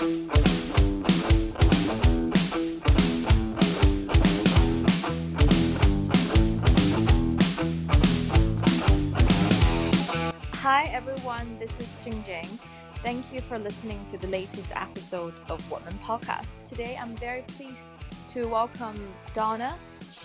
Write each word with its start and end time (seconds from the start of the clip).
Hi 0.00 0.06
everyone, 10.84 11.58
this 11.58 11.70
is 11.78 11.86
Jing 12.02 12.24
Jing. 12.24 12.48
Thank 13.02 13.30
you 13.30 13.40
for 13.42 13.58
listening 13.58 14.02
to 14.10 14.16
the 14.16 14.28
latest 14.28 14.70
episode 14.74 15.34
of 15.50 15.70
Woman 15.70 15.98
Podcast. 16.02 16.48
Today 16.66 16.96
I'm 16.98 17.14
very 17.16 17.42
pleased 17.42 17.76
to 18.32 18.46
welcome 18.46 18.96
Donna. 19.34 19.76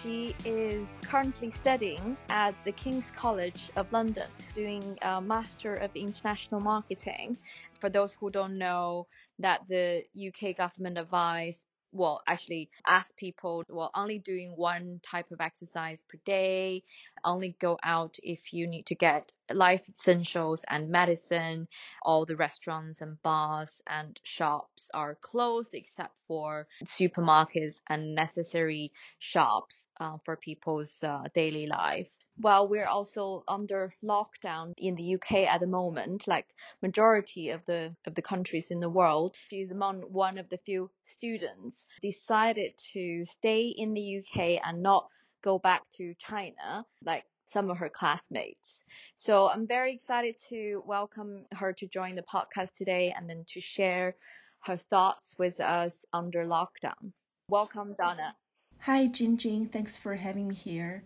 She 0.02 0.36
is 0.46 0.88
currently 1.04 1.52
studying 1.52 2.16
at 2.30 2.55
the 2.64 2.71
King's 2.71 3.12
College 3.12 3.71
of 3.76 3.92
London, 3.92 4.28
doing 4.54 4.98
a 5.02 5.20
Master 5.20 5.76
of 5.76 5.96
International 5.96 6.60
Marketing. 6.60 7.38
For 7.80 7.89
those 7.89 8.14
who 8.14 8.30
don't 8.30 8.57
know, 8.57 9.08
that 9.39 9.62
the 9.68 10.04
UK 10.16 10.54
government 10.58 10.98
advised 10.98 11.63
well 11.91 12.22
actually 12.27 12.70
ask 12.88 13.16
people 13.16 13.63
well 13.70 13.91
only 13.95 14.20
doing 14.20 14.52
one 14.58 15.00
type 15.09 15.31
of 15.31 15.40
exercise 15.40 16.03
per 16.09 16.17
day 16.26 16.84
only 17.23 17.55
go 17.59 17.77
out 17.84 18.17
if 18.23 18.53
you 18.53 18.67
need 18.67 18.86
to 18.88 18.95
get 18.95 19.31
life 19.53 19.88
essentials 19.90 20.64
and 20.70 20.90
medicine. 20.90 21.67
All 22.03 22.26
the 22.26 22.36
restaurants 22.36 23.02
and 23.02 23.22
bars 23.22 23.81
and 23.88 24.20
shops 24.23 24.89
are 24.94 25.16
closed 25.16 25.73
except 25.73 26.14
for 26.28 26.67
supermarkets 26.86 27.76
and 27.89 28.16
necessary 28.16 28.92
shops 29.20 29.84
uh, 30.00 30.17
for 30.26 30.36
people's 30.38 31.03
uh, 31.03 31.23
daily 31.34 31.67
life 31.67 32.09
while 32.38 32.67
we're 32.67 32.88
also 32.88 33.44
under 33.48 33.94
lockdown 34.03 34.73
in 34.77 34.95
the 34.95 35.16
UK 35.16 35.48
at 35.49 35.59
the 35.59 35.67
moment, 35.67 36.27
like 36.27 36.48
majority 36.81 37.49
of 37.49 37.61
the 37.66 37.95
of 38.05 38.16
the 38.16 38.21
countries 38.21 38.67
in 38.71 38.80
the 38.80 38.89
world, 38.89 39.35
she's 39.49 39.71
among 39.71 40.02
one 40.02 40.38
of 40.38 40.49
the 40.49 40.58
few 40.58 40.89
students 41.05 41.85
decided 42.02 42.73
to 42.94 43.25
stay 43.25 43.67
in 43.67 43.94
the 43.94 44.19
UK 44.19 44.59
and 44.64 44.83
not 44.83 45.08
go 45.44 45.59
back 45.59 45.83
to 45.97 46.14
China, 46.19 46.86
like 47.03 47.23
some 47.45 47.69
of 47.69 47.77
her 47.77 47.89
classmates. 47.89 48.83
So 49.16 49.47
I'm 49.47 49.67
very 49.67 49.94
excited 49.94 50.36
to 50.49 50.81
welcome 50.86 51.45
her 51.53 51.72
to 51.73 51.88
join 51.88 52.16
the 52.16 52.23
podcast 52.23 52.73
today 52.73 53.14
and 53.16 53.30
then 53.30 53.45
to 53.49 53.61
share 53.61 54.16
her 54.64 54.77
thoughts 54.77 55.36
with 55.38 55.59
us 55.59 56.03
under 56.11 56.45
lockdown. 56.45 57.14
Welcome, 57.49 57.95
Donna. 57.97 58.36
Hi, 58.80 59.08
Jing 59.08 59.38
Jing. 59.38 59.67
Thanks 59.67 59.97
for 59.97 60.16
having 60.16 60.47
me 60.47 60.55
here. 60.55 61.03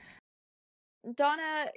Donna, 1.15 1.67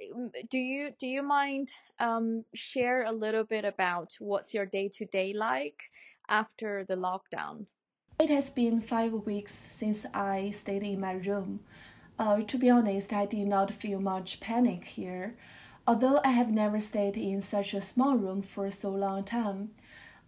do 0.49 0.57
you 0.57 0.91
do 0.99 1.07
you 1.07 1.23
mind 1.23 1.71
um, 1.99 2.43
share 2.53 3.05
a 3.05 3.11
little 3.11 3.43
bit 3.45 3.65
about 3.65 4.13
what's 4.19 4.53
your 4.53 4.65
day 4.65 4.89
to 4.95 5.05
day 5.05 5.33
like 5.33 5.81
after 6.27 6.85
the 6.87 6.95
lockdown? 6.95 7.65
It 8.19 8.29
has 8.29 8.49
been 8.49 8.81
five 8.81 9.13
weeks 9.13 9.53
since 9.53 10.05
I 10.13 10.49
stayed 10.49 10.83
in 10.83 10.99
my 10.99 11.13
room. 11.13 11.61
Uh, 12.19 12.41
to 12.41 12.57
be 12.57 12.69
honest, 12.69 13.13
I 13.13 13.25
did 13.25 13.47
not 13.47 13.71
feel 13.71 13.99
much 13.99 14.39
panic 14.39 14.85
here, 14.85 15.35
although 15.87 16.19
I 16.23 16.29
have 16.29 16.51
never 16.51 16.79
stayed 16.79 17.17
in 17.17 17.41
such 17.41 17.73
a 17.73 17.81
small 17.81 18.15
room 18.15 18.41
for 18.41 18.69
so 18.71 18.89
long 18.91 19.23
time. 19.23 19.71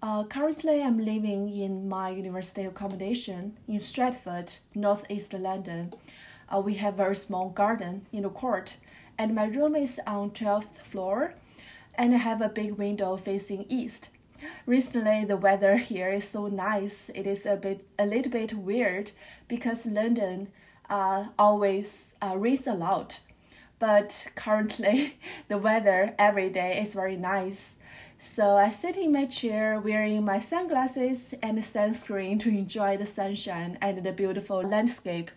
Uh, 0.01 0.23
currently, 0.23 0.81
I'm 0.81 0.99
living 0.99 1.49
in 1.49 1.87
my 1.89 2.09
university 2.09 2.63
accommodation 2.63 3.57
in 3.67 3.79
Stratford, 3.79 4.53
northeast 4.73 5.33
London. 5.33 5.93
Uh, 6.49 6.61
we 6.61 6.75
have 6.75 6.93
a 6.95 6.97
very 6.97 7.15
small 7.15 7.49
garden 7.49 8.05
in 8.11 8.23
the 8.23 8.29
court, 8.29 8.77
and 9.17 9.33
my 9.33 9.45
room 9.45 9.75
is 9.75 9.99
on 10.05 10.31
12th 10.31 10.81
floor, 10.81 11.33
and 11.95 12.13
I 12.13 12.17
have 12.17 12.41
a 12.41 12.49
big 12.49 12.73
window 12.73 13.17
facing 13.17 13.65
east. 13.69 14.09
Recently, 14.65 15.25
the 15.25 15.37
weather 15.37 15.77
here 15.77 16.09
is 16.09 16.27
so 16.27 16.47
nice. 16.47 17.09
It 17.15 17.25
is 17.25 17.45
a 17.45 17.55
bit, 17.55 17.87
a 17.97 18.05
little 18.05 18.31
bit 18.31 18.53
weird 18.53 19.11
because 19.47 19.85
London 19.85 20.49
uh, 20.89 21.27
always 21.39 22.15
uh, 22.21 22.35
rains 22.37 22.67
a 22.67 22.73
lot, 22.73 23.21
but 23.79 24.27
currently 24.35 25.17
the 25.47 25.57
weather 25.57 26.13
every 26.19 26.49
day 26.49 26.79
is 26.81 26.93
very 26.93 27.15
nice. 27.15 27.77
So 28.17 28.55
I 28.55 28.69
sit 28.69 28.97
in 28.97 29.11
my 29.11 29.25
chair 29.25 29.79
wearing 29.79 30.23
my 30.25 30.39
sunglasses 30.39 31.33
and 31.41 31.57
sunscreen 31.59 32.39
to 32.41 32.49
enjoy 32.49 32.97
the 32.97 33.05
sunshine 33.05 33.77
and 33.81 34.03
the 34.03 34.13
beautiful 34.13 34.61
landscape. 34.61 35.31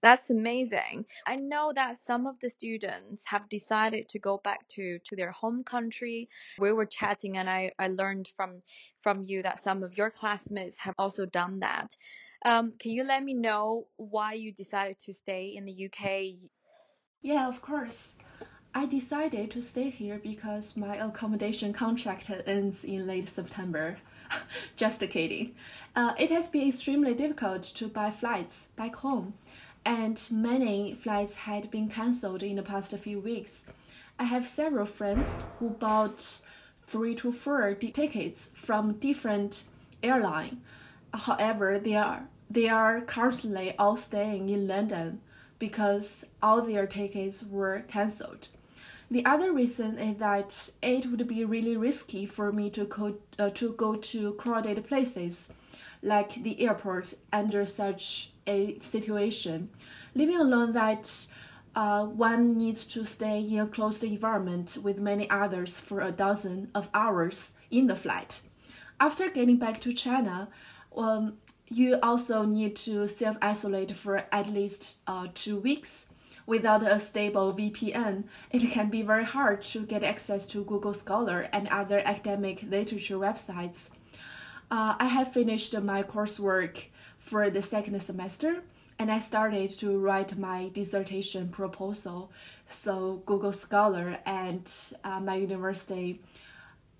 That's 0.00 0.30
amazing. 0.30 1.06
I 1.26 1.36
know 1.36 1.72
that 1.74 1.98
some 1.98 2.26
of 2.26 2.38
the 2.40 2.50
students 2.50 3.26
have 3.26 3.48
decided 3.48 4.08
to 4.10 4.18
go 4.18 4.40
back 4.44 4.68
to, 4.68 4.98
to 5.04 5.16
their 5.16 5.32
home 5.32 5.64
country. 5.64 6.28
We 6.58 6.72
were 6.72 6.86
chatting 6.86 7.36
and 7.38 7.50
I, 7.50 7.72
I 7.78 7.88
learned 7.88 8.30
from 8.36 8.62
from 9.02 9.22
you 9.22 9.42
that 9.42 9.60
some 9.60 9.82
of 9.82 9.96
your 9.96 10.10
classmates 10.10 10.78
have 10.80 10.94
also 10.98 11.24
done 11.24 11.60
that. 11.60 11.96
Um, 12.44 12.74
can 12.78 12.92
you 12.92 13.04
let 13.04 13.22
me 13.22 13.34
know 13.34 13.86
why 13.96 14.34
you 14.34 14.52
decided 14.52 14.98
to 15.00 15.12
stay 15.12 15.54
in 15.56 15.64
the 15.64 15.86
UK? 15.86 16.50
Yeah, 17.22 17.48
of 17.48 17.62
course. 17.62 18.16
I 18.74 18.86
decided 18.86 19.50
to 19.52 19.60
stay 19.60 19.90
here 19.90 20.20
because 20.22 20.76
my 20.76 20.96
accommodation 20.96 21.72
contract 21.72 22.30
ends 22.46 22.84
in 22.84 23.06
late 23.06 23.28
September. 23.28 23.98
Just 24.76 25.00
kidding. 25.00 25.54
Uh, 25.96 26.12
it 26.18 26.30
has 26.30 26.48
been 26.48 26.68
extremely 26.68 27.14
difficult 27.14 27.62
to 27.62 27.88
buy 27.88 28.10
flights 28.10 28.68
back 28.76 28.94
home 28.96 29.34
and 29.88 30.28
many 30.30 30.94
flights 30.94 31.34
had 31.34 31.70
been 31.70 31.88
cancelled 31.88 32.42
in 32.42 32.56
the 32.56 32.62
past 32.62 32.94
few 32.98 33.18
weeks. 33.18 33.64
I 34.18 34.24
have 34.24 34.46
several 34.46 34.84
friends 34.84 35.44
who 35.58 35.70
bought 35.70 36.42
three 36.86 37.14
to 37.14 37.32
four 37.32 37.72
tickets 37.72 38.50
from 38.52 38.98
different 38.98 39.64
airline. 40.02 40.60
However, 41.14 41.78
they 41.78 41.96
are 41.96 42.28
they 42.50 42.68
are 42.68 43.00
currently 43.00 43.74
all 43.78 43.96
staying 43.96 44.50
in 44.50 44.68
London 44.68 45.22
because 45.58 46.26
all 46.42 46.60
their 46.60 46.86
tickets 46.86 47.42
were 47.42 47.82
cancelled. 47.88 48.48
The 49.10 49.24
other 49.24 49.52
reason 49.52 49.96
is 49.96 50.18
that 50.18 50.70
it 50.82 51.06
would 51.06 51.26
be 51.26 51.46
really 51.46 51.78
risky 51.78 52.26
for 52.26 52.52
me 52.52 52.68
to 52.70 52.84
go, 52.84 53.16
uh, 53.38 53.48
to 53.54 53.72
go 53.72 53.96
to 53.96 54.34
crowded 54.34 54.86
places 54.86 55.48
like 56.02 56.42
the 56.42 56.60
airport 56.60 57.14
under 57.32 57.64
such 57.64 58.32
a 58.48 58.78
situation. 58.80 59.70
Living 60.14 60.36
alone 60.36 60.72
that 60.72 61.26
uh, 61.76 62.04
one 62.04 62.56
needs 62.56 62.86
to 62.86 63.04
stay 63.04 63.40
in 63.40 63.60
a 63.60 63.66
closed 63.66 64.02
environment 64.02 64.78
with 64.82 64.98
many 64.98 65.30
others 65.30 65.78
for 65.78 66.00
a 66.00 66.10
dozen 66.10 66.70
of 66.74 66.88
hours 66.92 67.52
in 67.70 67.86
the 67.86 67.94
flight. 67.94 68.40
After 68.98 69.28
getting 69.30 69.58
back 69.58 69.80
to 69.82 69.92
China, 69.92 70.48
um, 70.96 71.38
you 71.68 71.98
also 72.02 72.44
need 72.44 72.74
to 72.76 73.06
self 73.06 73.36
isolate 73.42 73.94
for 73.94 74.26
at 74.32 74.48
least 74.48 74.96
uh, 75.06 75.28
two 75.34 75.58
weeks. 75.58 76.06
Without 76.46 76.82
a 76.82 76.98
stable 76.98 77.52
VPN, 77.52 78.24
it 78.50 78.60
can 78.70 78.88
be 78.88 79.02
very 79.02 79.24
hard 79.24 79.60
to 79.62 79.84
get 79.84 80.02
access 80.02 80.46
to 80.46 80.64
Google 80.64 80.94
Scholar 80.94 81.48
and 81.52 81.68
other 81.68 82.00
academic 82.04 82.62
literature 82.62 83.18
websites. 83.18 83.90
Uh, 84.70 84.94
I 84.98 85.04
have 85.06 85.32
finished 85.32 85.78
my 85.80 86.02
coursework 86.02 86.86
for 87.28 87.50
the 87.50 87.60
second 87.60 88.00
semester 88.00 88.62
and 88.98 89.10
I 89.12 89.18
started 89.18 89.70
to 89.78 89.98
write 89.98 90.38
my 90.38 90.70
dissertation 90.70 91.50
proposal. 91.50 92.32
So 92.66 93.22
Google 93.26 93.52
Scholar 93.52 94.18
and 94.24 94.64
uh, 95.04 95.20
my 95.20 95.34
university 95.36 96.22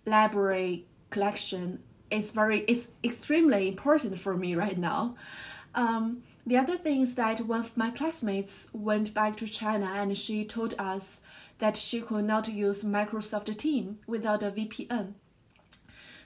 library 0.04 0.84
collection 1.08 1.82
is 2.10 2.30
very 2.30 2.60
it's 2.60 2.88
extremely 3.02 3.68
important 3.68 4.18
for 4.18 4.36
me 4.36 4.54
right 4.54 4.76
now. 4.76 5.16
Um, 5.74 6.22
the 6.46 6.58
other 6.58 6.76
thing 6.76 7.00
is 7.00 7.14
that 7.14 7.40
one 7.40 7.60
of 7.60 7.76
my 7.76 7.90
classmates 7.90 8.68
went 8.74 9.14
back 9.14 9.36
to 9.38 9.46
China 9.46 9.86
and 9.86 10.16
she 10.16 10.44
told 10.44 10.74
us 10.78 11.20
that 11.58 11.76
she 11.76 12.02
could 12.02 12.24
not 12.24 12.48
use 12.48 12.84
Microsoft 12.84 13.56
Teams 13.56 13.96
without 14.06 14.42
a 14.42 14.50
VPN. 14.50 15.14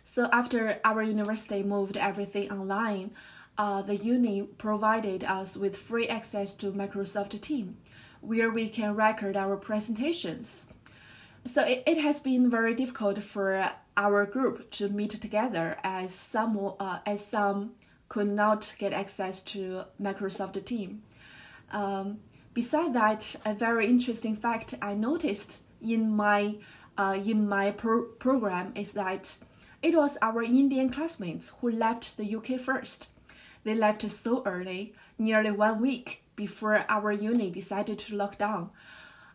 So 0.05 0.29
after 0.33 0.81
our 0.85 1.03
university 1.03 1.63
moved 1.63 1.97
everything 1.97 2.51
online, 2.51 3.13
uh, 3.59 3.83
the 3.83 3.97
uni 3.97 4.43
provided 4.43 5.25
us 5.25 5.57
with 5.57 5.77
free 5.77 6.09
access 6.09 6.55
to 6.55 6.73
Microsoft 6.73 7.39
Teams, 7.41 7.77
where 8.21 8.51
we 8.51 8.69
can 8.69 8.95
record 8.97 9.37
our 9.37 9.57
presentations. 9.57 10.67
So 11.45 11.65
it, 11.65 11.83
it 11.87 11.99
has 11.99 12.21
been 12.21 12.49
very 12.49 12.75
difficult 12.75 13.23
for 13.23 13.73
our 13.97 14.25
group 14.27 14.71
to 14.71 14.89
meet 14.89 15.11
together 15.11 15.79
as 15.85 16.15
some 16.15 16.73
uh, 16.81 16.99
as 17.05 17.27
some 17.27 17.75
could 18.09 18.29
not 18.29 18.75
get 18.79 18.93
access 18.93 19.43
to 19.43 19.85
Microsoft 20.01 20.65
Teams. 20.65 21.03
Um, 21.73 22.21
beside 22.55 22.95
that, 22.95 23.35
a 23.45 23.55
very 23.55 23.87
interesting 23.87 24.37
fact 24.37 24.75
I 24.81 24.95
noticed 24.95 25.63
in 25.81 26.15
my 26.15 26.57
uh, 26.97 27.19
in 27.25 27.49
my 27.49 27.71
pro- 27.71 28.07
program 28.19 28.73
is 28.77 28.93
that 28.93 29.37
it 29.83 29.95
was 29.95 30.17
our 30.23 30.43
Indian 30.43 30.91
classmates 30.91 31.53
who 31.61 31.71
left 31.71 32.17
the 32.17 32.37
UK 32.37 32.61
first. 32.61 33.09
They 33.65 33.75
left 33.75 34.09
so 34.11 34.43
early, 34.45 34.95
nearly 35.19 35.51
one 35.51 35.81
week 35.81 36.25
before 36.37 36.85
our 36.89 37.13
uni 37.13 37.51
decided 37.51 37.99
to 38.01 38.17
lock 38.17 38.39
down. 38.39 38.71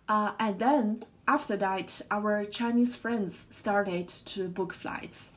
Uh, 0.08 0.34
and 0.40 0.60
then 0.60 1.06
after 1.28 1.58
that, 1.58 2.02
our 2.10 2.46
Chinese 2.46 2.96
friends 2.96 3.48
started 3.52 4.08
to 4.08 4.48
book 4.50 4.74
flights. 4.74 5.34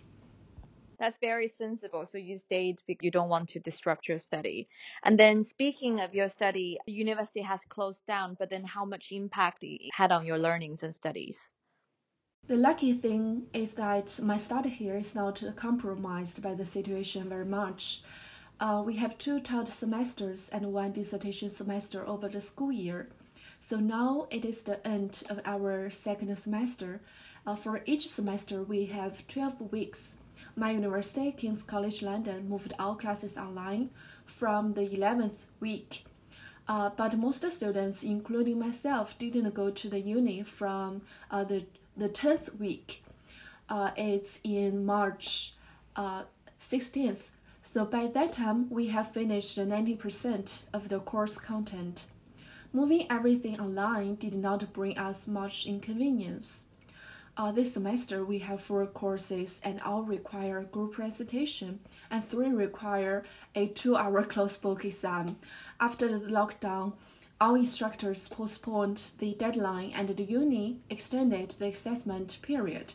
That's 1.00 1.16
very 1.18 1.48
sensible. 1.48 2.04
So 2.04 2.18
you 2.18 2.36
stayed 2.36 2.76
because 2.86 3.02
you 3.04 3.10
don't 3.10 3.30
want 3.30 3.48
to 3.50 3.58
disrupt 3.58 4.06
your 4.06 4.18
study. 4.18 4.68
And 5.02 5.18
then 5.18 5.42
speaking 5.42 5.98
of 6.00 6.14
your 6.14 6.28
study, 6.28 6.78
the 6.86 6.92
university 6.92 7.40
has 7.40 7.64
closed 7.64 8.04
down, 8.06 8.36
but 8.38 8.50
then 8.50 8.64
how 8.64 8.84
much 8.84 9.10
impact 9.10 9.64
it 9.64 9.80
had 9.94 10.12
on 10.12 10.26
your 10.26 10.38
learnings 10.38 10.82
and 10.82 10.94
studies? 10.94 11.38
The 12.46 12.56
lucky 12.56 12.92
thing 12.92 13.46
is 13.54 13.74
that 13.74 14.20
my 14.22 14.36
study 14.36 14.68
here 14.68 14.96
is 14.96 15.14
not 15.14 15.42
compromised 15.56 16.42
by 16.42 16.54
the 16.54 16.64
situation 16.64 17.28
very 17.28 17.46
much. 17.46 18.02
Uh, 18.60 18.82
we 18.84 18.94
have 18.96 19.16
two 19.16 19.40
taught 19.40 19.66
semesters 19.68 20.50
and 20.50 20.72
one 20.72 20.92
dissertation 20.92 21.48
semester 21.48 22.06
over 22.06 22.28
the 22.28 22.40
school 22.40 22.70
year. 22.70 23.08
So 23.58 23.76
now 23.76 24.26
it 24.30 24.44
is 24.44 24.62
the 24.62 24.86
end 24.86 25.22
of 25.30 25.40
our 25.46 25.88
second 25.88 26.36
semester. 26.36 27.00
Uh, 27.46 27.56
for 27.56 27.80
each 27.86 28.06
semester, 28.08 28.62
we 28.62 28.84
have 28.86 29.26
12 29.26 29.72
weeks 29.72 30.18
my 30.56 30.70
university, 30.72 31.32
King's 31.32 31.62
College 31.62 32.02
London, 32.02 32.48
moved 32.48 32.72
all 32.78 32.94
classes 32.94 33.36
online 33.36 33.90
from 34.24 34.74
the 34.74 34.88
11th 34.88 35.46
week. 35.60 36.04
Uh, 36.68 36.90
but 36.96 37.16
most 37.16 37.50
students, 37.50 38.02
including 38.02 38.58
myself, 38.58 39.18
didn't 39.18 39.54
go 39.54 39.70
to 39.70 39.88
the 39.88 40.00
uni 40.00 40.42
from 40.42 41.02
uh, 41.30 41.44
the, 41.44 41.64
the 41.96 42.08
10th 42.08 42.58
week. 42.58 43.02
Uh, 43.68 43.90
it's 43.96 44.40
in 44.44 44.84
March 44.84 45.54
16th. 45.96 47.30
So 47.62 47.84
by 47.84 48.06
that 48.06 48.32
time, 48.32 48.70
we 48.70 48.86
have 48.86 49.12
finished 49.12 49.58
90% 49.58 50.62
of 50.72 50.88
the 50.88 50.98
course 50.98 51.36
content. 51.36 52.06
Moving 52.72 53.06
everything 53.10 53.60
online 53.60 54.14
did 54.14 54.34
not 54.34 54.72
bring 54.72 54.96
us 54.96 55.26
much 55.26 55.66
inconvenience. 55.66 56.64
Uh, 57.36 57.52
this 57.52 57.74
semester 57.74 58.24
we 58.24 58.38
have 58.38 58.62
four 58.62 58.86
courses 58.86 59.60
and 59.62 59.78
all 59.82 60.02
require 60.02 60.64
group 60.64 60.94
presentation 60.94 61.80
and 62.10 62.24
three 62.24 62.48
require 62.48 63.24
a 63.54 63.66
two-hour 63.66 64.24
closed 64.32 64.62
book 64.62 64.82
exam. 64.84 65.36
After 65.78 66.08
the 66.08 66.30
lockdown, 66.30 66.94
all 67.42 67.56
instructors 67.56 68.26
postponed 68.26 69.10
the 69.18 69.34
deadline 69.34 69.92
and 69.94 70.08
the 70.08 70.24
uni 70.24 70.80
extended 70.88 71.50
the 71.50 71.66
assessment 71.66 72.38
period 72.40 72.94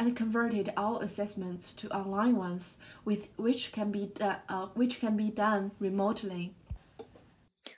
and 0.00 0.16
converted 0.16 0.72
all 0.78 0.98
assessments 1.00 1.74
to 1.74 1.94
online 1.94 2.34
ones 2.34 2.78
with 3.04 3.28
which 3.36 3.70
can 3.70 3.92
be 3.92 4.10
uh, 4.22 4.66
which 4.72 4.98
can 4.98 5.14
be 5.14 5.30
done 5.30 5.70
remotely. 5.78 6.54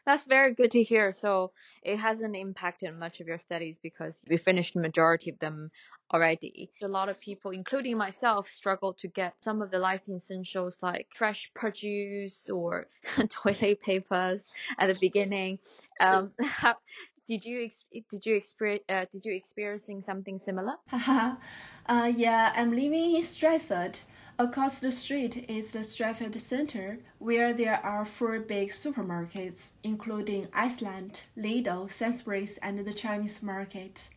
That's 0.07 0.25
very 0.27 0.55
good 0.55 0.71
to 0.73 0.83
hear. 0.85 1.11
So 1.11 1.51
it 1.83 1.97
hasn't 1.97 2.37
impacted 2.37 2.97
much 2.97 3.21
of 3.21 3.27
your 3.27 3.39
studies 3.39 3.79
because 3.83 4.23
we 4.29 4.37
finished 4.37 4.75
the 4.75 4.81
majority 4.81 5.31
of 5.31 5.39
them 5.41 5.73
already. 6.15 6.71
A 6.83 6.89
lot 6.89 7.09
of 7.09 7.19
people, 7.19 7.51
including 7.51 7.97
myself, 7.97 8.49
struggle 8.49 8.95
to 8.95 9.09
get 9.09 9.35
some 9.41 9.61
of 9.61 9.73
the 9.73 9.79
life 9.79 10.03
essentials 10.09 10.79
like 10.81 11.09
fresh 11.15 11.51
produce 11.55 12.49
or 12.51 12.87
toilet 13.29 13.81
papers 13.81 14.43
at 14.79 14.87
the 14.87 14.97
beginning. 15.01 15.59
Um, 16.01 16.33
did 17.33 17.47
you 17.47 17.71
did 18.11 18.27
you 18.27 18.35
experience 18.35 18.85
uh, 18.91 19.07
did 19.11 19.25
you 19.25 19.33
experiencing 19.33 20.03
something 20.03 20.39
similar? 20.39 20.75
uh, 20.93 22.13
yeah, 22.15 22.53
I'm 22.55 22.73
living 22.73 23.17
in 23.17 23.23
Stratford. 23.23 24.01
Across 24.39 24.81
the 24.81 24.93
street 24.93 25.49
is 25.49 25.73
the 25.73 25.83
Stratford 25.83 26.35
Center, 26.35 26.99
where 27.19 27.55
there 27.55 27.81
are 27.83 28.05
four 28.05 28.39
big 28.41 28.69
supermarkets, 28.69 29.73
including 29.83 30.49
Iceland, 30.53 31.23
Lidl, 31.39 31.91
Sainsbury's, 31.91 32.59
and 32.59 32.79
the 32.79 32.93
Chinese 32.93 33.43
market. 33.43 34.11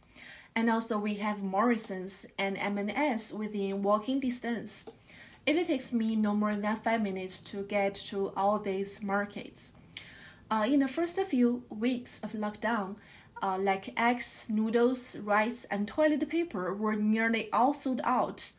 And 0.54 0.70
also 0.70 0.98
we 0.98 1.16
have 1.16 1.42
Morrison's 1.42 2.26
and 2.38 2.58
M&S 2.58 3.32
within 3.32 3.82
walking 3.82 4.20
distance. 4.20 4.90
It 5.46 5.68
takes 5.68 5.94
me 5.94 6.18
no 6.18 6.34
more 6.36 6.56
than 6.56 6.76
five 6.78 7.02
minutes 7.02 7.40
to 7.52 7.64
get 7.64 7.94
to 8.10 8.34
all 8.36 8.60
these 8.60 9.02
markets. 9.02 9.76
Uh, 10.50 10.65
in 10.69 10.80
the 10.80 10.88
first 10.88 11.19
few 11.21 11.63
weeks 11.69 12.24
of 12.24 12.33
lockdown, 12.33 12.97
uh, 13.42 13.57
like 13.57 13.94
eggs, 14.00 14.47
noodles, 14.50 15.18
rice, 15.19 15.65
and 15.65 15.88
toilet 15.88 16.27
paper 16.30 16.74
were 16.74 16.95
nearly 16.95 17.51
all 17.51 17.74
sold 17.74 18.01
out. 18.03 18.51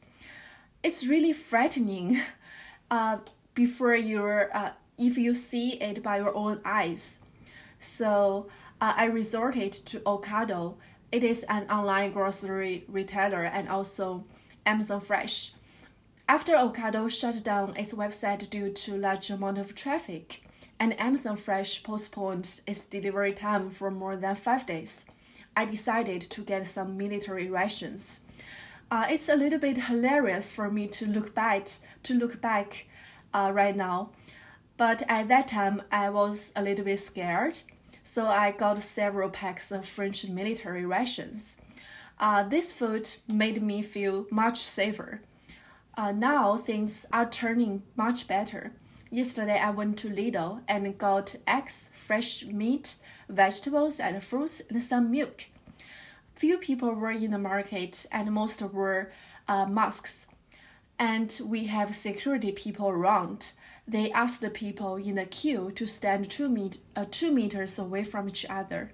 It's 0.83 1.07
really 1.07 1.33
frightening 1.33 2.21
uh, 2.91 3.19
before 3.55 3.95
you're, 3.95 4.51
uh, 4.57 4.73
if 4.99 5.17
you 5.17 5.35
see 5.35 5.75
it 5.75 6.03
by 6.03 6.19
your 6.19 6.35
own 6.35 6.61
eyes. 6.65 7.21
So 7.81 8.49
uh, 8.81 8.95
I 8.97 9.05
resorted 9.05 9.73
to 9.73 10.01
Ocado 10.01 10.77
it 11.13 11.23
is 11.23 11.45
an 11.45 11.71
online 11.71 12.13
grocery 12.13 12.85
retailer 12.89 13.45
and 13.45 13.69
also 13.69 14.25
Amazon 14.67 15.01
Fresh. 15.01 15.53
After 16.29 16.55
Ocado 16.55 17.09
shut 17.09 17.43
down 17.45 17.77
its 17.77 17.93
website 17.95 18.51
due 18.51 18.73
to 18.73 18.97
large 18.97 19.31
amount 19.31 19.59
of 19.59 19.77
traffic, 19.77 20.43
and 20.79 20.99
Amazon 21.01 21.37
Fresh 21.37 21.83
postponed 21.83 22.61
its 22.67 22.85
delivery 22.85 23.33
time 23.33 23.71
for 23.71 23.91
more 23.91 24.17
than 24.17 24.35
five 24.35 24.67
days, 24.67 25.07
I 25.57 25.65
decided 25.65 26.23
to 26.23 26.43
get 26.43 26.67
some 26.67 26.97
military 26.97 27.49
rations. 27.49 28.21
Uh, 28.91 29.07
it's 29.11 29.29
a 29.29 29.37
little 29.37 29.59
bit 29.59 29.79
hilarious 29.79 30.53
for 30.53 30.71
me 30.71 30.87
to 30.89 31.07
look 31.07 31.35
back 31.35 31.69
to 32.03 32.15
look 32.15 32.41
back 32.41 32.87
uh, 33.35 33.51
right 33.53 33.75
now, 33.77 34.11
but 34.77 35.03
at 35.09 35.29
that 35.29 35.49
time 35.49 35.83
I 35.91 36.11
was 36.11 36.53
a 36.55 36.63
little 36.63 36.85
bit 36.85 36.99
scared 36.99 37.63
so 38.07 38.27
I 38.29 38.53
got 38.53 38.81
several 38.83 39.29
packs 39.31 39.73
of 39.73 39.85
French 39.85 40.29
military 40.29 40.87
rations. 40.87 41.61
Uh, 42.21 42.45
this 42.45 42.73
food 42.73 43.11
made 43.27 43.61
me 43.61 43.83
feel 43.83 44.27
much 44.31 44.59
safer. 44.59 45.21
Uh, 45.97 46.13
now 46.13 46.57
things 46.57 47.05
are 47.13 47.29
turning 47.29 47.83
much 47.97 48.29
better. 48.29 48.73
Yesterday 49.17 49.59
I 49.59 49.71
went 49.71 49.97
to 50.01 50.11
Lidl 50.11 50.61
and 50.69 50.99
got 50.99 51.37
eggs, 51.47 51.89
fresh 51.95 52.45
meat, 52.45 52.97
vegetables, 53.31 53.99
and 53.99 54.23
fruits, 54.23 54.61
and 54.69 54.83
some 54.83 55.11
milk. 55.11 55.47
Few 56.35 56.59
people 56.59 56.93
were 56.93 57.13
in 57.13 57.31
the 57.31 57.39
market, 57.39 58.05
and 58.13 58.31
most 58.31 58.61
were 58.61 59.11
uh, 59.49 59.65
masks. 59.65 60.27
And 60.99 61.41
we 61.47 61.65
have 61.65 61.95
security 61.95 62.53
people 62.53 62.91
around 62.91 63.55
they 63.89 64.13
asked 64.13 64.43
the 64.43 64.51
people 64.51 64.97
in 64.97 65.15
the 65.15 65.25
queue 65.25 65.71
to 65.77 65.87
stand 65.87 66.29
two, 66.29 66.51
met- 66.51 66.77
uh, 66.95 67.07
two 67.11 67.33
meters 67.33 67.79
away 67.79 68.05
from 68.05 68.29
each 68.29 68.45
other. 68.51 68.93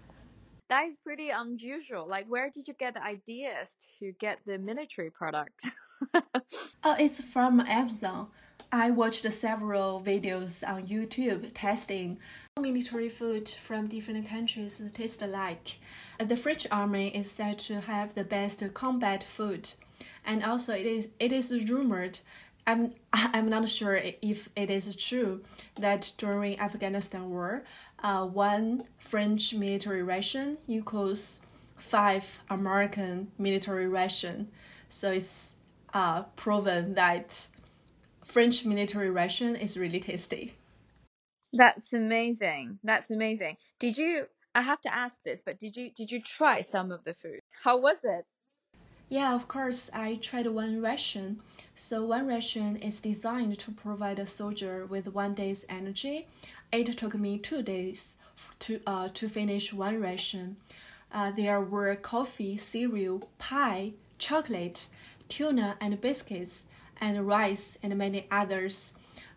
That 0.69 0.87
is 0.87 0.99
pretty 1.03 1.31
unusual. 1.31 2.07
Like, 2.07 2.27
where 2.29 2.49
did 2.49 2.69
you 2.69 2.75
get 2.75 2.95
the 2.95 3.03
ideas 3.03 3.75
to 3.99 4.13
get 4.21 4.39
the 4.47 4.59
military 4.59 5.11
product? 5.11 5.67
uh, 6.15 6.97
it's 6.99 7.21
from 7.23 7.59
Amazon. 7.59 8.29
I 8.75 8.91
watched 8.91 9.31
several 9.31 10.01
videos 10.01 10.67
on 10.67 10.87
YouTube 10.87 11.51
testing 11.53 12.19
military 12.59 13.11
food 13.11 13.47
from 13.47 13.89
different 13.89 14.27
countries 14.27 14.83
taste 14.95 15.21
alike. 15.21 15.77
The 16.19 16.39
French 16.39 16.67
army 16.71 17.09
is 17.09 17.31
said 17.31 17.59
to 17.61 17.83
have 17.83 18.15
the 18.15 18.25
best 18.25 18.65
combat 18.73 19.23
food, 19.23 19.75
and 20.25 20.43
also 20.43 20.73
it 20.73 20.87
is 20.87 21.09
it 21.21 21.33
is 21.33 21.69
rumored 21.69 22.21
I'm 22.67 22.95
I'm 23.13 23.51
not 23.51 23.69
sure 23.69 24.01
if 24.23 24.49
it 24.57 24.71
is 24.71 24.97
true 24.97 25.43
that 25.75 26.11
during 26.17 26.59
Afghanistan 26.59 27.29
war, 27.29 27.65
uh, 28.03 28.25
one 28.25 28.85
French 28.97 29.53
military 29.53 30.03
ration 30.03 30.57
equals 30.67 31.43
five 31.77 32.41
American 32.49 33.33
military 33.39 33.89
ration. 33.89 34.49
So 34.89 35.11
it's 35.11 35.57
uh, 35.93 36.23
proven 36.37 36.95
that 36.95 37.49
French 38.33 38.65
military 38.65 39.11
ration 39.11 39.55
is 39.55 39.77
really 39.77 40.01
tasty. 40.01 40.55
That's 41.53 41.93
amazing. 41.93 42.79
That's 42.83 43.11
amazing. 43.11 43.59
Did 43.79 43.99
you? 43.99 44.25
I 44.55 44.63
have 44.63 44.81
to 44.83 44.95
ask 44.95 45.23
this, 45.23 45.43
but 45.45 45.59
did 45.59 45.77
you 45.77 45.91
did 45.95 46.11
you 46.11 46.23
try 46.23 46.63
some 46.63 46.93
of 46.93 47.05
the 47.05 47.13
food? 47.13 47.41
How 47.63 47.77
was 47.77 47.99
it? 48.05 48.25
Yeah, 49.11 49.35
of 49.35 49.49
course, 49.49 49.91
I 49.93 50.15
tried 50.15 50.47
one 50.47 50.81
ration. 50.81 51.41
So, 51.75 52.07
one 52.07 52.27
ration 52.27 52.77
is 52.77 53.01
designed 53.01 53.59
to 53.59 53.71
provide 53.71 54.19
a 54.19 54.27
soldier 54.27 54.87
with 54.87 55.13
one 55.13 55.35
day's 55.35 55.67
energy. 55.69 56.27
It 56.73 56.87
took 56.97 57.15
me 57.15 57.37
two 57.37 57.61
days 57.63 58.17
to, 58.61 58.81
uh, 58.87 59.09
to 59.13 59.29
finish 59.29 59.75
one 59.75 60.01
ration. 60.01 60.57
Uh, 61.13 61.33
there 61.33 61.61
were 61.61 61.95
coffee, 61.97 62.57
cereal, 62.57 63.29
pie, 63.39 63.93
chocolate, 64.19 64.89
tuna, 65.29 65.77
and 65.83 66.01
biscuits, 66.01 66.65
and 67.03 67.27
rice, 67.27 67.77
and 67.83 67.95
many 67.99 68.27
others. 68.31 68.95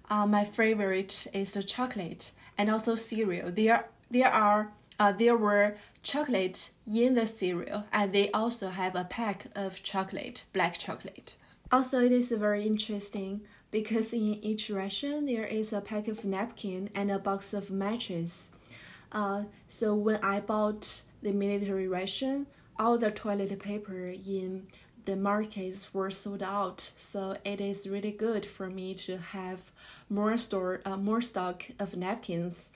Uh, 0.10 0.25
my 0.25 0.45
favorite 0.45 1.27
is 1.34 1.55
the 1.55 1.63
chocolate 1.63 2.31
and 2.57 2.69
also 2.69 2.95
cereal. 2.95 3.51
There, 3.51 3.89
there 4.10 4.31
are 4.31 4.72
uh, 4.98 5.12
there 5.12 5.36
were 5.36 5.75
chocolate 6.03 6.72
in 6.88 7.15
the 7.15 7.25
cereal, 7.25 7.84
and 7.91 8.13
they 8.13 8.31
also 8.31 8.69
have 8.69 8.95
a 8.95 9.03
pack 9.03 9.48
of 9.55 9.84
chocolate, 9.84 10.45
black 10.53 10.77
chocolate. 10.77 11.36
Also, 11.72 12.00
it 12.00 12.12
is 12.12 12.31
very 12.31 12.65
interesting 12.65 13.41
because 13.72 14.13
in 14.13 14.36
each 14.41 14.69
ration 14.69 15.25
there 15.25 15.45
is 15.45 15.74
a 15.74 15.81
pack 15.81 16.07
of 16.07 16.24
napkin 16.24 16.89
and 16.95 17.12
a 17.12 17.19
box 17.19 17.53
of 17.53 17.69
matches. 17.69 18.53
Uh, 19.12 19.43
so 19.67 19.95
when 19.95 20.19
I 20.24 20.39
bought 20.39 21.01
the 21.22 21.34
military 21.34 21.88
ration, 21.88 22.48
all 22.77 22.98
the 22.98 23.12
toilet 23.12 23.57
paper 23.60 24.10
in 24.10 24.67
the 25.05 25.15
markets 25.15 25.93
were 25.93 26.12
sold 26.12 26.43
out, 26.43 26.81
so 26.81 27.38
it 27.45 27.62
is 27.62 27.88
really 27.88 28.12
good 28.12 28.45
for 28.45 28.69
me 28.69 28.93
to 28.95 29.17
have 29.17 29.71
more 30.09 30.38
store, 30.38 30.81
uh, 30.85 30.97
more 30.97 31.21
stock 31.21 31.65
of 31.79 31.95
napkins. 31.95 32.71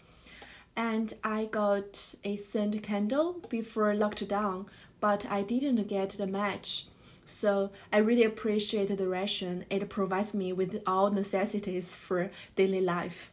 And 0.75 1.13
I 1.23 1.45
got 1.45 2.15
a 2.23 2.35
scent 2.35 2.81
candle 2.83 3.41
before 3.49 3.93
lockdown, 3.93 4.67
but 4.99 5.25
I 5.29 5.41
didn't 5.41 5.87
get 5.87 6.11
the 6.11 6.27
match. 6.27 6.85
So 7.25 7.71
I 7.93 7.97
really 7.97 8.23
appreciate 8.23 8.95
the 8.97 9.07
ration. 9.07 9.65
It 9.69 9.89
provides 9.89 10.33
me 10.33 10.53
with 10.53 10.81
all 10.87 11.11
necessities 11.11 11.95
for 11.95 12.31
daily 12.55 12.81
life. 12.81 13.31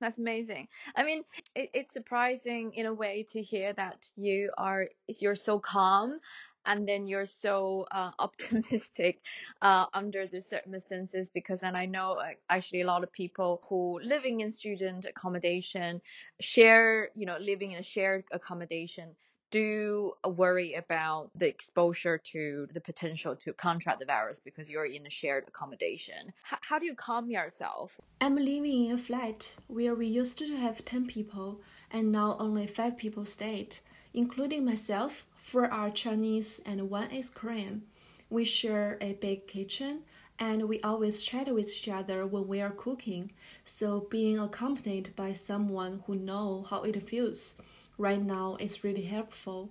That's 0.00 0.18
amazing. 0.18 0.66
I 0.96 1.04
mean, 1.04 1.22
it, 1.54 1.70
it's 1.72 1.92
surprising 1.92 2.74
in 2.74 2.86
a 2.86 2.92
way 2.92 3.24
to 3.30 3.40
hear 3.40 3.72
that 3.74 4.10
you 4.16 4.50
are 4.58 4.88
you're 5.20 5.36
so 5.36 5.60
calm 5.60 6.18
and 6.66 6.88
then 6.88 7.06
you're 7.06 7.26
so 7.26 7.86
uh, 7.90 8.10
optimistic 8.18 9.20
uh, 9.62 9.86
under 9.94 10.26
the 10.26 10.40
circumstances 10.40 11.30
because 11.32 11.62
and 11.62 11.76
i 11.76 11.86
know 11.86 12.14
uh, 12.14 12.30
actually 12.50 12.82
a 12.82 12.86
lot 12.86 13.02
of 13.02 13.12
people 13.12 13.60
who 13.68 14.00
living 14.02 14.40
in 14.40 14.50
student 14.50 15.04
accommodation 15.04 16.00
share 16.40 17.10
you 17.14 17.26
know 17.26 17.36
living 17.40 17.72
in 17.72 17.78
a 17.80 17.82
shared 17.82 18.24
accommodation 18.32 19.08
do 19.52 20.12
worry 20.24 20.74
about 20.74 21.30
the 21.36 21.46
exposure 21.46 22.18
to 22.18 22.66
the 22.72 22.80
potential 22.80 23.36
to 23.36 23.52
contract 23.52 24.00
the 24.00 24.06
virus 24.06 24.40
because 24.40 24.68
you're 24.68 24.86
in 24.86 25.06
a 25.06 25.10
shared 25.10 25.44
accommodation. 25.46 26.32
H- 26.50 26.58
how 26.62 26.78
do 26.78 26.86
you 26.86 26.94
calm 26.94 27.30
yourself? 27.30 27.92
I'm 28.20 28.36
living 28.36 28.86
in 28.86 28.94
a 28.94 28.98
flat 28.98 29.56
where 29.68 29.94
we 29.94 30.06
used 30.06 30.38
to 30.38 30.56
have 30.56 30.84
10 30.84 31.06
people 31.06 31.60
and 31.90 32.10
now 32.10 32.36
only 32.40 32.66
5 32.66 32.96
people 32.96 33.26
stayed, 33.26 33.78
including 34.14 34.64
myself. 34.64 35.26
Four 35.42 35.66
are 35.70 35.90
Chinese 35.90 36.62
and 36.64 36.88
one 36.88 37.10
is 37.10 37.28
Korean. 37.28 37.82
We 38.30 38.44
share 38.46 38.96
a 39.02 39.12
big 39.14 39.46
kitchen 39.46 40.04
and 40.38 40.66
we 40.66 40.80
always 40.80 41.20
chat 41.20 41.52
with 41.52 41.66
each 41.68 41.88
other 41.88 42.24
when 42.24 42.48
we 42.48 42.62
are 42.62 42.70
cooking. 42.70 43.32
So 43.62 44.06
being 44.08 44.38
accompanied 44.38 45.14
by 45.14 45.32
someone 45.32 46.04
who 46.06 46.14
know 46.14 46.64
how 46.70 46.84
it 46.84 47.02
feels 47.02 47.56
right 47.98 48.22
now 48.22 48.56
is 48.60 48.82
really 48.82 49.02
helpful. 49.02 49.68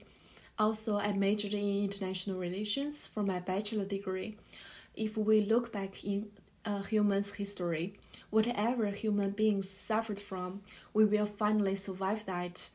Also, 0.60 0.98
I 0.98 1.14
majored 1.14 1.56
in 1.56 1.86
international 1.86 2.38
relations 2.38 3.08
for 3.08 3.24
my 3.24 3.40
bachelor 3.40 3.86
degree. 3.86 4.38
If 4.94 5.18
we 5.18 5.42
look 5.42 5.72
back 5.72 6.04
in 6.04 6.30
uh, 6.64 6.84
human's 6.84 7.34
history, 7.34 7.98
whatever 8.30 8.88
human 8.88 9.32
beings 9.32 9.68
suffered 9.70 10.20
from, 10.20 10.62
we 10.94 11.06
will 11.06 11.26
finally 11.26 11.76
survive 11.76 12.26
that. 12.28 12.70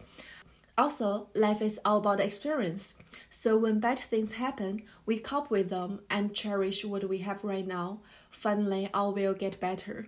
Also, 0.79 1.29
life 1.35 1.63
is 1.63 1.81
all 1.85 1.99
about 1.99 2.21
experience. 2.21 2.95
So 3.31 3.57
when 3.57 3.81
bad 3.81 3.99
things 3.99 4.33
happen, 4.33 4.83
we 5.07 5.19
cope 5.19 5.51
with 5.51 5.71
them 5.71 6.01
and 6.11 6.35
cherish 6.35 6.85
what 6.85 7.09
we 7.09 7.19
have 7.19 7.45
right 7.45 7.67
now. 7.67 8.01
Finally, 8.29 8.91
all 8.93 9.15
will 9.15 9.33
get 9.33 9.59
better. 9.59 10.07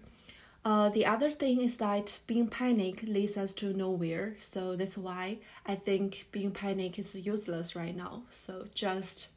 Uh, 0.65 0.91
the 0.91 1.07
other 1.07 1.31
thing 1.31 1.61
is 1.61 1.79
that 1.79 2.19
being 2.27 2.49
panic 2.49 3.03
leads 3.05 3.39
us 3.39 3.55
to 3.55 3.73
nowhere. 3.73 4.35
So 4.39 4.77
that's 4.77 4.99
why 4.99 5.39
I 5.65 5.75
think 5.75 6.27
being 6.33 6.51
panic 6.51 6.99
is 6.99 7.15
useless 7.15 7.75
right 7.75 7.97
now. 7.97 8.25
So 8.29 8.67
just 8.75 9.31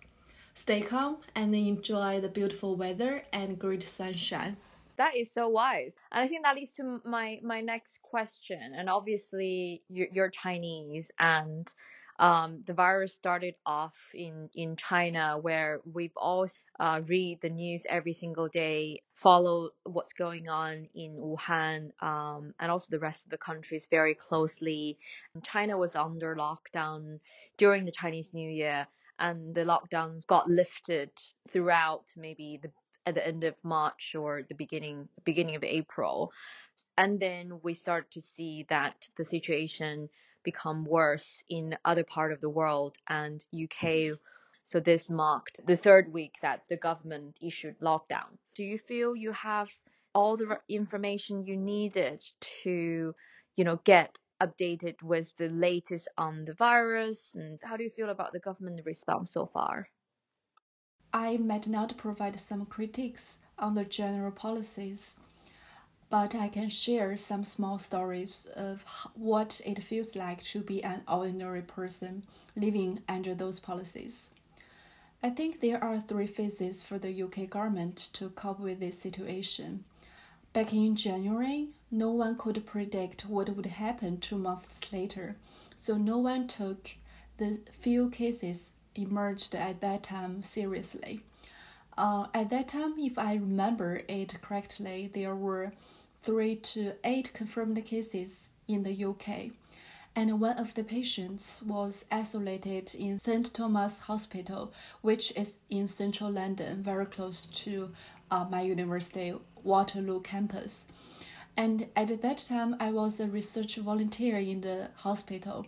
stay 0.54 0.82
calm 0.82 1.18
and 1.34 1.56
enjoy 1.56 2.20
the 2.20 2.28
beautiful 2.28 2.76
weather 2.76 3.24
and 3.32 3.58
great 3.58 3.84
sunshine. 3.84 4.58
That 5.02 5.18
is 5.18 5.34
so 5.34 5.50
wise. 5.50 5.96
And 6.12 6.24
I 6.24 6.28
think 6.28 6.44
that 6.44 6.56
leads 6.56 6.74
to 6.74 7.02
my 7.04 7.40
my 7.42 7.62
next 7.62 8.04
question. 8.04 8.62
And 8.78 8.88
obviously 8.88 9.82
you're, 9.90 10.12
you're 10.14 10.30
Chinese 10.30 11.10
and 11.18 11.68
um, 12.20 12.62
the 12.68 12.74
virus 12.74 13.12
started 13.12 13.56
off 13.66 13.96
in, 14.14 14.52
in 14.54 14.76
China, 14.76 15.40
where 15.42 15.82
we've 15.92 16.16
all 16.16 16.46
uh, 16.80 17.02
read 17.08 17.40
the 17.42 17.50
news 17.50 17.82
every 17.90 18.14
single 18.14 18.48
day, 18.48 19.02
follow 19.16 19.72
what's 19.86 20.14
going 20.14 20.48
on 20.48 20.88
in 20.94 21.14
Wuhan, 21.14 21.90
um, 22.04 22.54
and 22.60 22.70
also 22.70 22.90
the 22.92 23.00
rest 23.00 23.24
of 23.24 23.32
the 23.32 23.40
countries 23.40 23.88
very 23.90 24.14
closely. 24.14 25.00
China 25.42 25.80
was 25.80 25.96
under 25.96 26.36
lockdown 26.36 27.20
during 27.58 27.86
the 27.86 27.92
Chinese 27.92 28.36
New 28.36 28.52
Year, 28.52 28.86
and 29.18 29.56
the 29.56 29.62
lockdown 29.62 30.24
got 30.28 30.48
lifted 30.48 31.10
throughout 31.50 32.04
maybe 32.16 32.60
the 32.62 32.70
at 33.06 33.16
the 33.16 33.26
end 33.26 33.44
of 33.44 33.56
March 33.64 34.16
or 34.18 34.44
the 34.48 34.56
beginning 34.56 35.08
beginning 35.24 35.56
of 35.56 35.64
April. 35.64 36.32
And 36.98 37.20
then 37.20 37.60
we 37.64 37.74
start 37.74 38.12
to 38.12 38.22
see 38.22 38.66
that 38.70 39.10
the 39.18 39.26
situation 39.26 40.10
become 40.44 40.86
worse 40.86 41.44
in 41.50 41.78
other 41.86 42.04
part 42.04 42.32
of 42.32 42.42
the 42.42 42.50
world 42.50 42.98
and 43.08 43.44
UK. 43.54 44.18
So 44.64 44.80
this 44.80 45.10
marked 45.10 45.60
the 45.66 45.76
third 45.76 46.12
week 46.14 46.34
that 46.42 46.62
the 46.70 46.78
government 46.78 47.38
issued 47.42 47.80
lockdown. 47.80 48.38
Do 48.56 48.64
you 48.64 48.78
feel 48.78 49.16
you 49.16 49.32
have 49.34 49.70
all 50.14 50.38
the 50.38 50.60
information 50.70 51.46
you 51.46 51.58
needed 51.58 52.22
to, 52.64 53.16
you 53.56 53.64
know, 53.64 53.80
get 53.84 54.18
updated 54.42 55.02
with 55.04 55.36
the 55.38 55.50
latest 55.50 56.08
on 56.18 56.46
the 56.46 56.54
virus? 56.54 57.32
And 57.36 57.60
how 57.64 57.78
do 57.78 57.84
you 57.84 57.90
feel 57.90 58.10
about 58.10 58.34
the 58.34 58.40
government 58.40 58.82
response 58.86 59.32
so 59.32 59.46
far? 59.46 59.88
I 61.14 61.38
might 61.38 61.68
not 61.68 61.98
provide 61.98 62.40
some 62.40 62.66
critiques 62.66 63.40
on 63.60 63.76
the 63.76 63.86
general 63.86 64.32
policies 64.32 65.18
but 66.12 66.36
I 66.36 66.50
can 66.50 66.68
share 66.68 67.16
some 67.16 67.46
small 67.46 67.80
stories 67.80 68.46
of 68.54 68.84
what 69.16 69.62
it 69.66 69.82
feels 69.82 70.14
like 70.14 70.44
to 70.44 70.62
be 70.62 70.84
an 70.84 71.04
ordinary 71.08 71.62
person 71.62 72.24
living 72.54 73.02
under 73.08 73.34
those 73.34 73.62
policies. 73.62 74.32
I 75.24 75.30
think 75.30 75.62
there 75.62 75.82
are 75.82 76.02
three 76.02 76.28
phases 76.28 76.84
for 76.84 77.00
the 77.00 77.24
UK 77.24 77.50
government 77.50 78.10
to 78.14 78.30
cope 78.32 78.60
with 78.60 78.82
this 78.82 79.00
situation. 79.00 79.86
Back 80.52 80.74
in 80.74 80.98
January, 80.98 81.70
no 81.90 82.12
one 82.12 82.36
could 82.36 82.66
predict 82.66 83.26
what 83.30 83.56
would 83.56 83.68
happen 83.68 84.20
two 84.20 84.38
months 84.38 84.92
later, 84.92 85.38
so 85.78 85.96
no 85.96 86.18
one 86.18 86.46
took 86.46 86.92
the 87.38 87.62
few 87.80 88.10
cases 88.10 88.74
emerged 88.96 89.56
at 89.56 89.82
that 89.82 90.04
time 90.04 90.44
seriously. 90.44 91.22
Uh, 91.98 92.28
at 92.34 92.50
that 92.50 92.68
time, 92.68 92.96
if 92.98 93.18
I 93.18 93.34
remember 93.36 94.02
it 94.08 94.42
correctly, 94.42 95.10
there 95.14 95.36
were 95.36 95.74
three 96.18 96.56
to 96.56 96.94
eight 97.04 97.34
confirmed 97.34 97.84
cases 97.86 98.50
in 98.68 98.84
the 98.84 99.06
UK, 99.06 99.52
and 100.16 100.40
one 100.40 100.58
of 100.58 100.74
the 100.74 100.84
patients 100.84 101.64
was 101.64 102.06
isolated 102.12 102.94
in 102.96 103.20
St 103.20 103.54
Thomas 103.54 104.02
Hospital, 104.02 104.72
which 105.02 105.32
is 105.38 105.58
in 105.70 105.88
central 105.88 106.32
London, 106.32 106.84
very 106.84 107.06
close 107.06 107.46
to 107.46 107.92
uh, 108.30 108.46
my 108.46 108.62
university 108.62 109.34
Waterloo 109.64 110.22
campus. 110.22 110.88
And 111.58 111.88
at 111.96 112.22
that 112.22 112.38
time, 112.38 112.76
I 112.80 112.92
was 112.92 113.20
a 113.20 113.28
research 113.28 113.76
volunteer 113.76 114.38
in 114.38 114.62
the 114.62 114.90
hospital. 114.96 115.66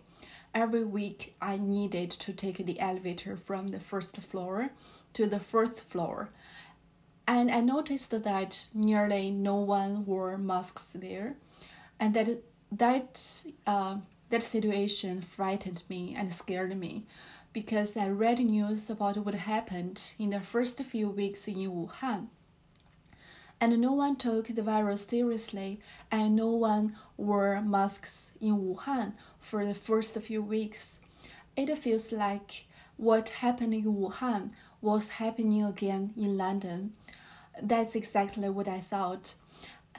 Every 0.53 0.83
week, 0.83 1.35
I 1.41 1.57
needed 1.57 2.11
to 2.11 2.33
take 2.33 2.57
the 2.65 2.79
elevator 2.79 3.35
from 3.35 3.69
the 3.69 3.79
first 3.79 4.17
floor 4.17 4.69
to 5.13 5.25
the 5.27 5.39
fourth 5.39 5.81
floor 5.81 6.29
and 7.27 7.49
I 7.49 7.61
noticed 7.61 8.11
that 8.11 8.67
nearly 8.73 9.31
no 9.31 9.55
one 9.55 10.05
wore 10.05 10.37
masks 10.37 10.93
there, 10.93 11.35
and 11.99 12.13
that 12.13 12.43
that 12.71 13.43
uh, 13.65 13.97
that 14.29 14.43
situation 14.43 15.21
frightened 15.21 15.83
me 15.89 16.13
and 16.17 16.33
scared 16.33 16.77
me, 16.77 17.05
because 17.53 17.95
I 17.95 18.09
read 18.09 18.39
news 18.39 18.89
about 18.89 19.17
what 19.17 19.35
happened 19.35 20.01
in 20.19 20.31
the 20.31 20.41
first 20.41 20.83
few 20.83 21.09
weeks 21.09 21.47
in 21.47 21.55
Wuhan. 21.55 22.27
And 23.61 23.79
no 23.79 23.93
one 23.93 24.17
took 24.17 24.47
the 24.47 24.61
virus 24.61 25.05
seriously, 25.07 25.79
and 26.11 26.35
no 26.35 26.49
one 26.49 26.97
wore 27.15 27.61
masks 27.61 28.33
in 28.41 28.57
Wuhan 28.57 29.13
for 29.43 29.65
the 29.65 29.75
first 29.75 30.15
few 30.21 30.41
weeks. 30.41 31.01
It 31.55 31.75
feels 31.77 32.11
like 32.11 32.65
what 32.97 33.29
happened 33.29 33.73
in 33.73 33.83
Wuhan 33.83 34.51
was 34.81 35.09
happening 35.09 35.63
again 35.63 36.13
in 36.17 36.37
London 36.37 36.93
that's 37.61 37.95
exactly 37.95 38.49
what 38.49 38.67
I 38.67 38.79
thought. 38.79 39.35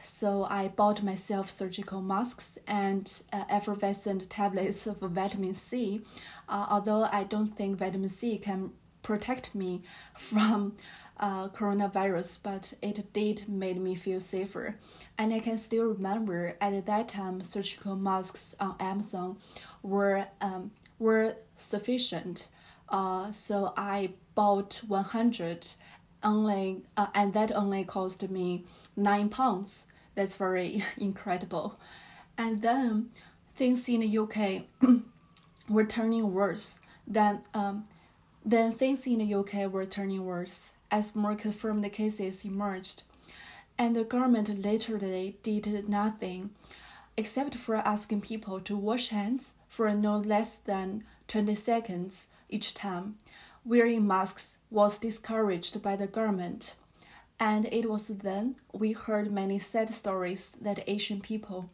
So 0.00 0.44
I 0.44 0.68
bought 0.68 1.02
myself 1.02 1.48
surgical 1.48 2.02
masks 2.02 2.58
and 2.66 3.10
uh, 3.32 3.44
effervescent 3.48 4.28
tablets 4.28 4.86
of 4.86 4.98
vitamin 4.98 5.54
C. 5.54 6.02
Uh, 6.48 6.66
although 6.68 7.04
I 7.10 7.24
don't 7.24 7.48
think 7.48 7.78
vitamin 7.78 8.10
C 8.10 8.36
can 8.38 8.72
protect 9.02 9.54
me 9.54 9.82
from 10.16 10.76
uh, 11.18 11.48
coronavirus, 11.48 12.38
but 12.42 12.74
it 12.82 13.12
did 13.12 13.48
make 13.48 13.76
me 13.76 13.94
feel 13.94 14.20
safer. 14.20 14.76
And 15.18 15.32
I 15.32 15.40
can 15.40 15.58
still 15.58 15.84
remember 15.86 16.56
at 16.60 16.86
that 16.86 17.08
time 17.08 17.42
surgical 17.42 17.96
masks 17.96 18.56
on 18.58 18.74
Amazon 18.80 19.36
were 19.82 20.26
um, 20.40 20.72
were 20.98 21.36
sufficient. 21.56 22.48
Uh, 22.88 23.30
so 23.32 23.72
I 23.76 24.10
bought 24.34 24.82
100 24.86 25.66
only 26.22 26.82
uh, 26.96 27.06
and 27.14 27.32
that 27.34 27.52
only 27.52 27.84
cost 27.84 28.28
me 28.28 28.64
nine 28.96 29.28
pounds. 29.28 29.86
That's 30.14 30.36
very 30.36 30.84
incredible. 30.96 31.78
And 32.36 32.60
then 32.60 33.10
things 33.54 33.88
in 33.88 34.00
the 34.00 34.18
UK 34.18 34.64
were 35.68 35.84
turning 35.86 36.32
worse. 36.32 36.80
Then 37.06 37.42
um, 37.54 37.84
Then 38.44 38.72
things 38.72 39.06
in 39.06 39.18
the 39.18 39.34
UK 39.34 39.72
were 39.72 39.86
turning 39.86 40.24
worse 40.26 40.73
as 40.94 41.16
more 41.16 41.34
confirmed 41.34 41.92
cases 41.92 42.44
emerged, 42.44 43.02
and 43.76 43.96
the 43.96 44.04
government 44.04 44.48
literally 44.60 45.36
did 45.42 45.88
nothing 45.88 46.50
except 47.16 47.56
for 47.56 47.74
asking 47.74 48.20
people 48.20 48.60
to 48.60 48.76
wash 48.76 49.08
hands 49.08 49.54
for 49.68 49.92
no 49.92 50.16
less 50.18 50.54
than 50.54 51.02
20 51.26 51.52
seconds 51.56 52.28
each 52.48 52.74
time. 52.74 53.16
Wearing 53.64 54.06
masks 54.06 54.58
was 54.70 54.98
discouraged 54.98 55.82
by 55.82 55.96
the 55.96 56.06
government. 56.06 56.76
And 57.40 57.66
it 57.72 57.90
was 57.90 58.06
then 58.06 58.54
we 58.72 58.92
heard 58.92 59.32
many 59.32 59.58
sad 59.58 59.92
stories 59.92 60.52
that 60.62 60.88
Asian 60.88 61.20
people, 61.20 61.70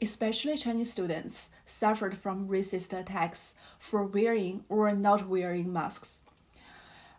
especially 0.00 0.56
Chinese 0.56 0.90
students, 0.90 1.50
suffered 1.66 2.16
from 2.16 2.48
racist 2.48 2.98
attacks 2.98 3.56
for 3.78 4.06
wearing 4.06 4.64
or 4.70 4.90
not 4.92 5.28
wearing 5.28 5.70
masks. 5.70 6.22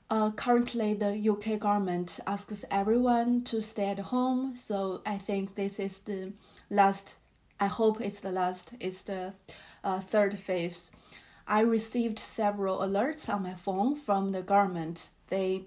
Uh, 0.07 0.29
currently, 0.29 0.93
the 0.93 1.29
UK 1.29 1.59
government 1.59 2.19
asks 2.27 2.63
everyone 2.69 3.43
to 3.43 3.59
stay 3.59 3.89
at 3.89 3.97
home, 3.97 4.55
so 4.55 5.01
I 5.03 5.17
think 5.17 5.55
this 5.55 5.79
is 5.79 5.99
the 5.99 6.31
last. 6.69 7.15
I 7.59 7.65
hope 7.65 8.01
it's 8.01 8.19
the 8.19 8.31
last. 8.31 8.73
It's 8.79 9.01
the 9.01 9.33
uh, 9.83 9.99
third 10.01 10.37
phase. 10.37 10.91
I 11.47 11.61
received 11.61 12.19
several 12.19 12.79
alerts 12.79 13.33
on 13.33 13.43
my 13.43 13.55
phone 13.55 13.95
from 13.95 14.31
the 14.31 14.43
government. 14.43 15.09
They 15.29 15.63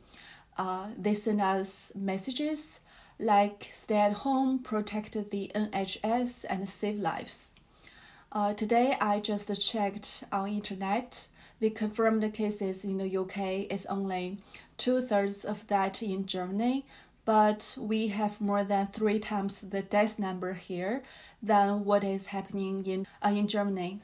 uh, 0.56 0.88
they 0.96 1.14
send 1.14 1.40
us 1.40 1.92
messages 1.96 2.80
like 3.18 3.66
stay 3.72 3.98
at 3.98 4.12
home, 4.12 4.60
protect 4.60 5.14
the 5.30 5.50
NHS, 5.52 6.44
and 6.48 6.68
save 6.68 7.00
lives. 7.00 7.54
Uh, 8.30 8.54
today, 8.54 8.96
I 9.00 9.18
just 9.18 9.50
checked 9.60 10.22
on 10.30 10.48
internet 10.48 11.26
the 11.60 11.70
confirmed 11.70 12.32
cases 12.34 12.84
in 12.84 12.98
the 12.98 13.16
UK 13.16 13.70
is 13.70 13.86
only 13.86 14.38
two 14.76 15.00
thirds 15.00 15.44
of 15.44 15.66
that 15.66 16.02
in 16.02 16.26
Germany, 16.26 16.86
but 17.24 17.76
we 17.78 18.08
have 18.08 18.40
more 18.40 18.64
than 18.64 18.86
three 18.86 19.18
times 19.18 19.60
the 19.60 19.82
death 19.82 20.18
number 20.18 20.54
here 20.54 21.02
than 21.42 21.84
what 21.84 22.04
is 22.04 22.26
happening 22.26 22.86
in 22.86 23.06
uh, 23.24 23.30
in 23.30 23.48
Germany. 23.48 24.00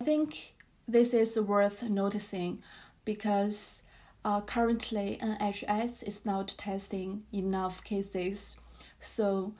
I 0.00 0.04
think 0.04 0.54
this 0.86 1.12
is 1.14 1.38
worth 1.38 1.82
noticing 1.82 2.62
because 3.04 3.82
uh, 4.24 4.40
currently 4.40 5.18
NHS 5.20 6.06
is 6.06 6.24
not 6.24 6.48
testing 6.56 7.24
enough 7.32 7.82
cases, 7.82 8.58
so 9.00 9.54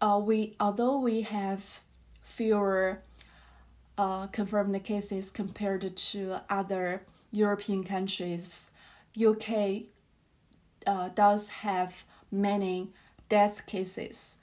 uh, 0.00 0.20
we 0.22 0.56
although 0.58 0.98
we 0.98 1.22
have 1.22 1.82
fewer 2.20 3.02
uh, 3.98 4.26
confirmed 4.28 4.82
cases 4.84 5.30
compared 5.30 5.96
to 5.96 6.40
other 6.50 7.02
European 7.30 7.84
countries, 7.84 8.72
UK 9.16 9.84
uh, 10.86 11.08
does 11.10 11.48
have 11.48 12.04
many 12.30 12.90
death 13.28 13.66
cases. 13.66 14.38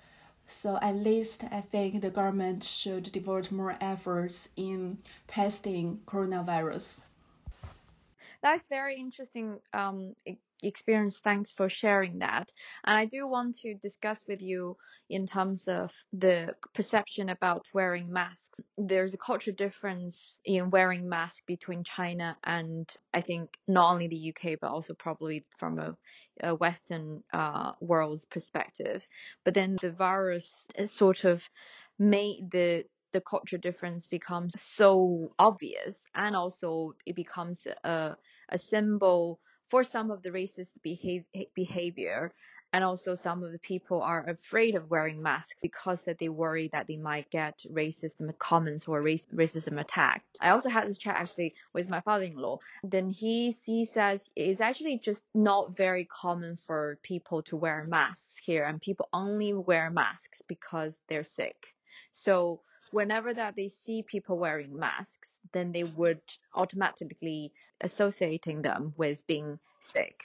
So 0.45 0.77
at 0.81 0.95
least 0.95 1.45
I 1.51 1.61
think 1.61 2.01
the 2.01 2.09
government 2.09 2.63
should 2.63 3.03
devote 3.11 3.51
more 3.51 3.77
efforts 3.79 4.49
in 4.55 4.97
testing 5.27 6.01
coronavirus. 6.05 7.05
That's 8.41 8.67
very 8.67 8.97
interesting 8.97 9.59
um, 9.73 10.15
experience. 10.63 11.19
Thanks 11.19 11.51
for 11.51 11.69
sharing 11.69 12.19
that. 12.19 12.51
And 12.83 12.97
I 12.97 13.05
do 13.05 13.27
want 13.27 13.55
to 13.59 13.75
discuss 13.75 14.21
with 14.27 14.41
you 14.41 14.77
in 15.09 15.27
terms 15.27 15.67
of 15.67 15.91
the 16.11 16.55
perception 16.73 17.29
about 17.29 17.65
wearing 17.73 18.11
masks. 18.11 18.59
There's 18.77 19.13
a 19.13 19.17
culture 19.17 19.51
difference 19.51 20.39
in 20.45 20.69
wearing 20.69 21.07
masks 21.09 21.43
between 21.45 21.83
China 21.83 22.37
and 22.43 22.89
I 23.13 23.21
think 23.21 23.57
not 23.67 23.91
only 23.91 24.07
the 24.07 24.33
UK, 24.33 24.59
but 24.59 24.71
also 24.71 24.93
probably 24.93 25.45
from 25.57 25.79
a, 25.79 25.95
a 26.41 26.55
Western 26.55 27.23
uh, 27.33 27.73
world's 27.79 28.25
perspective. 28.25 29.05
But 29.43 29.53
then 29.53 29.77
the 29.81 29.91
virus 29.91 30.65
sort 30.85 31.25
of 31.25 31.47
made 31.99 32.49
the 32.51 32.85
the 33.13 33.21
culture 33.21 33.59
difference 33.59 34.07
becomes 34.07 34.59
so 34.59 35.31
obvious 35.37 36.01
and 36.15 36.35
also 36.35 36.95
it 37.05 37.15
becomes 37.15 37.67
a, 37.83 38.17
a 38.49 38.57
symbol 38.57 39.39
for 39.73 39.83
some 39.83 40.11
of 40.11 40.21
the 40.21 40.29
racist 40.29 40.69
behave, 40.83 41.23
eh, 41.33 41.45
behavior 41.55 42.31
and 42.73 42.83
also 42.83 43.15
some 43.15 43.43
of 43.43 43.51
the 43.51 43.57
people 43.57 44.03
are 44.03 44.29
afraid 44.29 44.75
of 44.75 44.87
wearing 44.91 45.19
masks 45.19 45.59
because 45.63 46.03
that 46.03 46.19
they 46.19 46.29
worry 46.29 46.69
that 46.73 46.85
they 46.85 46.95
might 46.95 47.27
get 47.31 47.65
racist 47.71 48.17
comments 48.37 48.87
or 48.87 49.01
race, 49.01 49.25
racism 49.33 49.79
attacked. 49.79 50.37
I 50.41 50.49
also 50.49 50.69
had 50.69 50.87
this 50.87 50.99
chat 50.99 51.15
actually 51.15 51.55
with 51.73 51.89
my 51.89 52.01
father-in-law. 52.01 52.59
Then 52.83 53.09
he 53.09 53.49
he 53.49 53.85
says 53.85 54.29
it's 54.35 54.61
actually 54.61 54.99
just 54.99 55.23
not 55.33 55.75
very 55.75 56.05
common 56.05 56.55
for 56.55 56.99
people 57.01 57.41
to 57.43 57.55
wear 57.57 57.83
masks 57.89 58.37
here, 58.37 58.65
and 58.65 58.79
people 58.79 59.09
only 59.11 59.53
wear 59.53 59.89
masks 59.89 60.43
because 60.47 60.99
they're 61.07 61.23
sick. 61.23 61.73
So 62.11 62.61
whenever 62.93 63.33
that 63.33 63.55
they 63.55 63.67
see 63.67 64.03
people 64.03 64.37
wearing 64.37 64.77
masks, 64.77 65.39
then 65.51 65.71
they 65.71 65.83
would 65.83 66.21
automatically 66.53 67.51
associating 67.81 68.61
them 68.61 68.93
with 68.97 69.25
being 69.27 69.59
sick. 69.81 70.23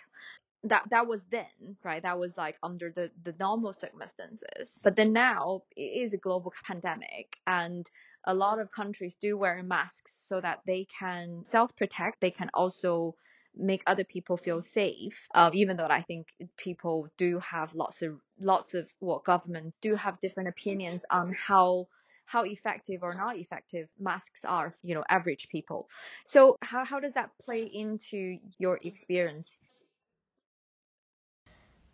That 0.65 0.83
that 0.91 1.07
was 1.07 1.23
then, 1.31 1.77
right? 1.85 2.03
That 2.03 2.19
was 2.19 2.37
like 2.37 2.57
under 2.63 2.91
the, 2.91 3.11
the 3.25 3.35
normal 3.39 3.73
circumstances. 3.73 4.79
But 4.83 4.97
then 4.97 5.13
now 5.13 5.63
it 5.77 6.03
is 6.03 6.13
a 6.13 6.19
global 6.19 6.53
pandemic 6.67 7.39
and 7.47 7.89
a 8.25 8.35
lot 8.35 8.59
of 8.59 8.71
countries 8.73 9.15
do 9.15 9.39
wear 9.39 9.63
masks 9.63 10.13
so 10.29 10.41
that 10.41 10.61
they 10.67 10.87
can 10.99 11.45
self 11.45 11.75
protect. 11.77 12.21
They 12.21 12.33
can 12.33 12.51
also 12.53 13.15
make 13.57 13.83
other 13.87 14.05
people 14.05 14.37
feel 14.37 14.61
safe. 14.61 15.27
Uh, 15.35 15.51
even 15.55 15.77
though 15.77 15.87
I 15.87 16.03
think 16.03 16.27
people 16.57 17.09
do 17.17 17.39
have 17.39 17.75
lots 17.75 18.03
of 18.03 18.21
lots 18.41 18.75
of 18.75 18.87
what 18.99 19.27
well, 19.27 19.39
government 19.39 19.75
do 19.81 19.95
have 19.95 20.21
different 20.21 20.49
opinions 20.51 21.05
on 21.11 21.33
how 21.33 21.87
how 22.29 22.45
effective 22.45 23.03
or 23.03 23.15
not 23.15 23.39
effective 23.39 23.89
masks 23.99 24.45
are, 24.45 24.77
you 24.83 24.95
know, 24.95 25.05
average 25.09 25.49
people. 25.51 25.89
So 26.25 26.57
how, 26.63 26.85
how 26.85 27.01
does 27.01 27.15
that 27.15 27.31
play 27.45 27.63
into 27.65 28.39
your 28.59 28.79
experience? 28.83 29.57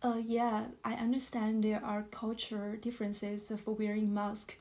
Uh, 0.03 0.21
yeah, 0.23 0.67
I 0.85 0.95
understand 0.95 1.65
there 1.65 1.85
are 1.85 2.03
cultural 2.05 2.77
differences 2.77 3.51
of 3.51 3.67
wearing 3.67 4.13
masks. 4.15 4.57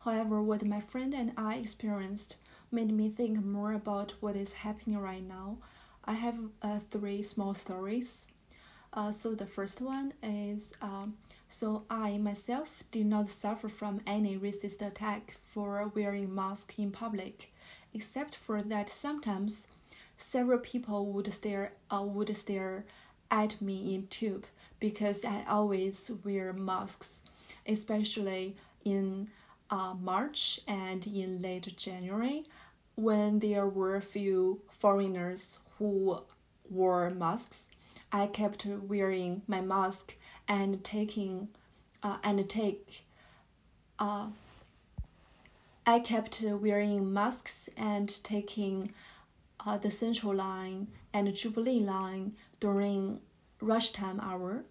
However, 0.00 0.42
what 0.42 0.64
my 0.64 0.80
friend 0.80 1.14
and 1.14 1.32
I 1.36 1.56
experienced 1.56 2.38
made 2.72 2.92
me 2.92 3.08
think 3.10 3.44
more 3.44 3.72
about 3.72 4.12
what 4.20 4.36
is 4.36 4.54
happening 4.54 4.98
right 4.98 5.22
now. 5.22 5.58
I 6.04 6.14
have 6.14 6.38
uh, 6.62 6.80
three 6.90 7.22
small 7.22 7.54
stories. 7.54 8.26
Uh, 8.92 9.12
so 9.12 9.34
the 9.34 9.46
first 9.46 9.80
one 9.82 10.14
is 10.22 10.74
um, 10.82 11.16
so 11.50 11.82
I 11.90 12.16
myself 12.16 12.84
did 12.92 13.06
not 13.06 13.26
suffer 13.26 13.68
from 13.68 14.00
any 14.06 14.38
racist 14.38 14.86
attack 14.86 15.36
for 15.42 15.86
wearing 15.88 16.32
mask 16.32 16.78
in 16.78 16.92
public, 16.92 17.52
except 17.92 18.36
for 18.36 18.62
that 18.62 18.88
sometimes 18.88 19.66
several 20.16 20.60
people 20.60 21.06
would 21.06 21.32
stare 21.32 21.72
uh, 21.92 22.02
would 22.02 22.34
stare 22.36 22.84
at 23.32 23.60
me 23.60 23.94
in 23.94 24.06
tube 24.06 24.46
because 24.78 25.24
I 25.24 25.44
always 25.48 26.10
wear 26.24 26.52
masks, 26.52 27.24
especially 27.66 28.56
in 28.84 29.28
uh, 29.70 29.94
March 30.00 30.60
and 30.68 31.04
in 31.06 31.42
late 31.42 31.76
January 31.76 32.44
when 32.94 33.40
there 33.40 33.66
were 33.66 33.96
a 33.96 34.02
few 34.02 34.60
foreigners 34.70 35.58
who 35.78 36.22
wore 36.70 37.10
masks. 37.10 37.68
I 38.12 38.26
kept 38.28 38.66
wearing 38.66 39.42
my 39.48 39.60
mask 39.60 40.16
and 40.50 40.82
taking 40.82 41.48
uh, 42.02 42.18
and 42.24 42.46
take 42.50 43.04
uh, 44.00 44.26
I 45.86 46.00
kept 46.00 46.42
wearing 46.42 47.12
masks 47.12 47.70
and 47.76 48.08
taking 48.24 48.92
uh, 49.64 49.78
the 49.78 49.90
Central 49.90 50.34
Line 50.34 50.88
and 51.12 51.34
Jubilee 51.34 51.80
Line 51.80 52.34
during 52.58 53.20
rush 53.60 53.92
time 53.92 54.20
hour, 54.20 54.64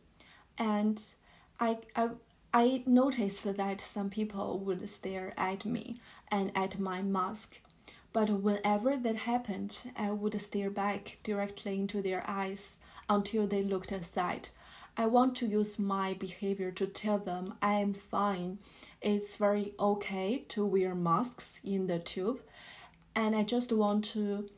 and 0.57 1.01
I, 1.59 1.77
I 1.95 2.09
I 2.53 2.83
noticed 2.85 3.43
that 3.55 3.79
some 3.79 4.09
people 4.09 4.59
would 4.59 4.87
stare 4.89 5.33
at 5.37 5.63
me 5.63 6.01
and 6.29 6.51
at 6.55 6.77
my 6.79 7.01
mask, 7.01 7.61
but 8.11 8.29
whenever 8.29 8.97
that 8.97 9.15
happened, 9.15 9.91
I 9.95 10.11
would 10.11 10.39
stare 10.41 10.71
back 10.71 11.19
directly 11.23 11.79
into 11.79 12.01
their 12.01 12.23
eyes 12.27 12.79
until 13.07 13.47
they 13.47 13.63
looked 13.63 13.91
aside 13.91 14.49
I 14.99 15.05
want 15.05 15.38
to 15.38 15.47
use 15.47 15.79
my 15.79 16.13
behavior 16.15 16.71
to 16.71 16.85
tell 16.85 17.19
them 17.19 17.53
I 17.62 17.75
am 17.75 17.93
fine. 17.93 18.59
It's 19.01 19.38
very 19.38 19.73
okay 19.79 20.39
to 20.49 20.65
wear 20.65 20.93
masks 20.93 21.62
in 21.63 21.88
the 21.88 21.99
tube. 21.99 22.41
And 23.15 23.33
I 23.33 23.43
just 23.43 23.71
want 23.71 24.03
to 24.15 24.49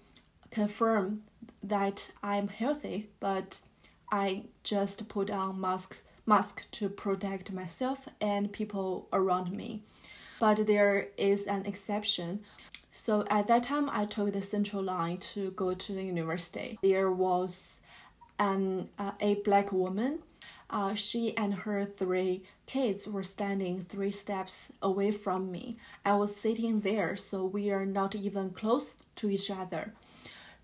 confirm 0.49 1.21
that 1.61 2.11
I'm 2.23 2.47
healthy, 2.47 3.11
but 3.19 3.59
I 4.11 4.45
just 4.63 5.07
put 5.07 5.29
on 5.29 5.61
masks 5.61 6.01
mask 6.25 6.65
to 6.71 6.89
protect 6.89 7.51
myself 7.51 8.07
and 8.19 8.51
people 8.51 9.09
around 9.13 9.51
me. 9.51 9.83
But 10.39 10.65
there 10.65 11.09
is 11.17 11.45
an 11.45 11.67
exception. 11.67 12.39
So 12.91 13.27
at 13.29 13.47
that 13.47 13.61
time, 13.61 13.91
I 13.91 14.05
took 14.05 14.33
the 14.33 14.41
central 14.41 14.81
line 14.81 15.17
to 15.35 15.51
go 15.51 15.75
to 15.75 15.93
the 15.93 16.03
university. 16.03 16.79
There 16.81 17.11
was 17.11 17.81
um, 18.39 18.89
uh, 18.97 19.11
a 19.19 19.35
black 19.35 19.71
woman. 19.71 20.19
Uh, 20.71 20.95
she 20.95 21.35
and 21.35 21.53
her 21.53 21.83
three 21.83 22.43
kids 22.65 23.05
were 23.05 23.25
standing 23.25 23.83
three 23.83 24.09
steps 24.09 24.71
away 24.81 25.11
from 25.11 25.51
me. 25.51 25.75
I 26.05 26.13
was 26.13 26.33
sitting 26.33 26.79
there, 26.79 27.17
so 27.17 27.43
we 27.45 27.69
are 27.71 27.85
not 27.85 28.15
even 28.15 28.51
close 28.51 28.95
to 29.17 29.29
each 29.29 29.51
other. 29.51 29.93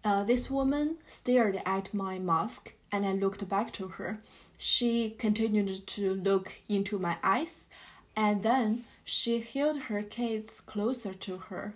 Uh, 0.05 0.23
this 0.23 0.49
woman 0.49 0.97
stared 1.05 1.61
at 1.65 1.93
my 1.93 2.19
mask, 2.19 2.73
and 2.89 3.05
I 3.05 3.11
looked 3.11 3.49
back 3.49 3.73
to 3.73 3.89
her. 3.89 4.21
She 4.57 5.09
continued 5.09 5.85
to 5.85 6.15
look 6.15 6.53
into 6.69 6.97
my 6.97 7.17
eyes, 7.21 7.69
and 8.15 8.43
then 8.43 8.85
she 9.03 9.41
held 9.41 9.77
her 9.81 10.01
kids 10.03 10.61
closer 10.61 11.13
to 11.13 11.37
her. 11.49 11.73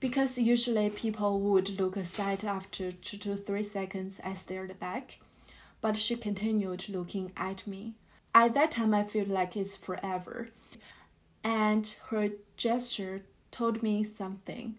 Because 0.00 0.38
usually 0.38 0.90
people 0.90 1.38
would 1.40 1.78
look 1.78 1.96
aside 1.96 2.44
after 2.44 2.90
two 2.90 3.18
to 3.18 3.36
three 3.36 3.62
seconds, 3.62 4.20
I 4.24 4.34
stared 4.34 4.80
back, 4.80 5.20
but 5.82 5.96
she 5.96 6.16
continued 6.16 6.88
looking 6.88 7.32
at 7.36 7.66
me. 7.66 7.92
At 8.34 8.54
that 8.54 8.70
time, 8.70 8.94
I 8.94 9.04
feel 9.04 9.26
like 9.26 9.56
it's 9.56 9.76
forever. 9.76 10.48
And 11.44 11.84
her 12.06 12.30
gesture 12.56 13.24
told 13.50 13.82
me 13.82 14.02
something. 14.04 14.76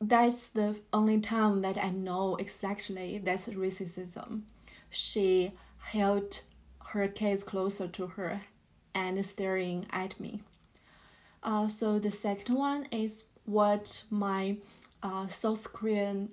That's 0.00 0.46
the 0.48 0.78
only 0.92 1.20
time 1.20 1.62
that 1.62 1.76
I 1.76 1.90
know 1.90 2.36
exactly 2.36 3.18
that's 3.18 3.48
racism. 3.48 4.42
She 4.90 5.52
held 5.78 6.42
her 6.90 7.08
case 7.08 7.42
closer 7.42 7.88
to 7.88 8.06
her 8.06 8.42
and 8.94 9.24
staring 9.24 9.86
at 9.90 10.20
me. 10.20 10.42
Uh, 11.42 11.68
so 11.68 11.98
the 11.98 12.10
second 12.10 12.54
one 12.54 12.84
is 12.90 13.24
what 13.46 14.04
my 14.10 14.58
uh, 15.02 15.26
South 15.28 15.72
Korean 15.72 16.28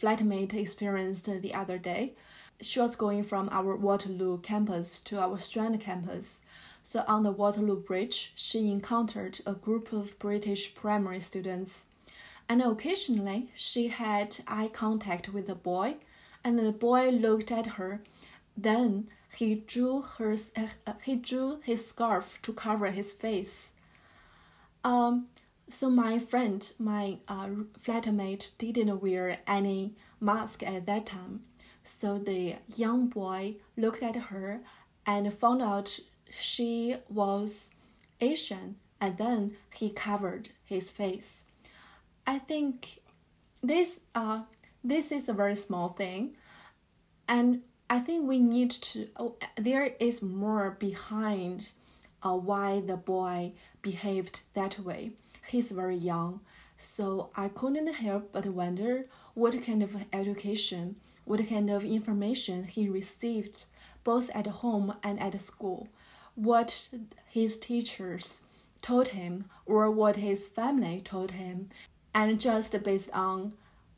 flatmate 0.00 0.54
experienced 0.54 1.26
the 1.26 1.54
other 1.54 1.78
day 1.78 2.14
she 2.60 2.80
was 2.80 2.96
going 2.96 3.22
from 3.22 3.48
our 3.52 3.76
Waterloo 3.76 4.38
campus 4.38 5.00
to 5.00 5.20
our 5.20 5.38
Strand 5.38 5.80
campus. 5.80 6.42
So 6.82 7.04
on 7.06 7.22
the 7.22 7.30
Waterloo 7.30 7.80
Bridge, 7.80 8.32
she 8.34 8.70
encountered 8.70 9.40
a 9.46 9.54
group 9.54 9.92
of 9.92 10.18
British 10.18 10.74
primary 10.74 11.20
students. 11.20 11.86
And 12.48 12.62
occasionally, 12.62 13.50
she 13.54 13.88
had 13.88 14.40
eye 14.48 14.70
contact 14.72 15.28
with 15.28 15.46
the 15.46 15.54
boy, 15.54 15.96
and 16.42 16.58
the 16.58 16.72
boy 16.72 17.10
looked 17.10 17.52
at 17.52 17.66
her. 17.78 18.00
Then 18.56 19.08
he 19.36 19.56
drew 19.56 20.02
her, 20.02 20.34
uh, 20.56 20.94
he 21.04 21.16
drew 21.16 21.60
his 21.62 21.86
scarf 21.86 22.40
to 22.42 22.52
cover 22.52 22.90
his 22.90 23.12
face. 23.12 23.72
Um, 24.82 25.28
so 25.68 25.90
my 25.90 26.18
friend, 26.18 26.72
my 26.78 27.18
uh, 27.28 27.48
flatmate, 27.84 28.56
didn't 28.56 29.02
wear 29.02 29.38
any 29.46 29.94
mask 30.20 30.62
at 30.62 30.86
that 30.86 31.04
time. 31.06 31.44
So 31.90 32.18
the 32.18 32.56
young 32.76 33.08
boy 33.08 33.56
looked 33.76 34.02
at 34.02 34.14
her 34.14 34.60
and 35.06 35.32
found 35.32 35.62
out 35.62 35.98
she 36.30 36.96
was 37.08 37.70
Asian, 38.20 38.76
and 39.00 39.16
then 39.16 39.56
he 39.74 39.88
covered 39.90 40.50
his 40.64 40.90
face. 40.90 41.46
I 42.26 42.38
think 42.38 43.00
this 43.62 44.02
uh 44.14 44.42
this 44.84 45.10
is 45.10 45.28
a 45.28 45.32
very 45.32 45.56
small 45.56 45.88
thing, 45.88 46.36
and 47.26 47.62
I 47.90 47.98
think 48.00 48.28
we 48.28 48.38
need 48.38 48.70
to. 48.70 49.08
Oh, 49.16 49.36
there 49.56 49.86
is 49.98 50.22
more 50.22 50.72
behind 50.72 51.72
uh, 52.22 52.36
why 52.36 52.80
the 52.80 52.98
boy 52.98 53.54
behaved 53.80 54.40
that 54.52 54.78
way. 54.78 55.12
He's 55.48 55.72
very 55.72 55.96
young, 55.96 56.40
so 56.76 57.30
I 57.34 57.48
couldn't 57.48 57.92
help 57.94 58.30
but 58.30 58.46
wonder 58.46 59.08
what 59.34 59.60
kind 59.64 59.82
of 59.82 59.96
education 60.12 60.96
what 61.28 61.46
kind 61.46 61.68
of 61.68 61.84
information 61.84 62.64
he 62.64 62.88
received 62.88 63.66
both 64.02 64.30
at 64.30 64.46
home 64.46 64.94
and 65.02 65.20
at 65.20 65.38
school, 65.38 65.86
what 66.34 66.88
his 67.28 67.58
teachers 67.58 68.44
told 68.80 69.08
him 69.08 69.44
or 69.66 69.90
what 69.90 70.16
his 70.16 70.48
family 70.48 71.02
told 71.04 71.32
him, 71.32 71.68
and 72.14 72.40
just 72.40 72.82
based 72.82 73.10
on 73.12 73.52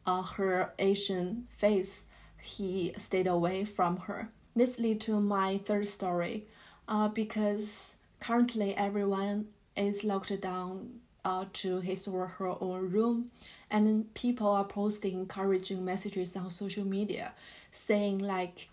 uh, 0.06 0.22
her 0.22 0.74
Asian 0.80 1.46
face, 1.56 2.06
he 2.42 2.92
stayed 2.96 3.28
away 3.28 3.64
from 3.64 3.96
her. 3.98 4.28
This 4.56 4.80
lead 4.80 5.00
to 5.02 5.20
my 5.20 5.58
third 5.58 5.86
story, 5.86 6.48
uh, 6.88 7.08
because 7.08 7.94
currently 8.18 8.74
everyone 8.76 9.46
is 9.76 10.02
locked 10.02 10.40
down 10.40 10.99
uh, 11.24 11.44
to 11.52 11.80
his 11.80 12.06
or 12.08 12.26
her 12.26 12.54
own 12.60 12.90
room 12.90 13.30
and 13.70 14.12
people 14.14 14.48
are 14.48 14.64
posting 14.64 15.14
encouraging 15.20 15.84
messages 15.84 16.36
on 16.36 16.50
social 16.50 16.84
media 16.84 17.32
saying 17.70 18.18
like 18.18 18.68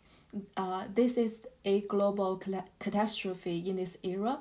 uh, 0.56 0.84
this 0.94 1.18
is 1.18 1.48
a 1.66 1.82
global 1.82 2.42
catastrophe 2.80 3.64
in 3.70 3.78
this 3.78 3.98
era. 4.04 4.40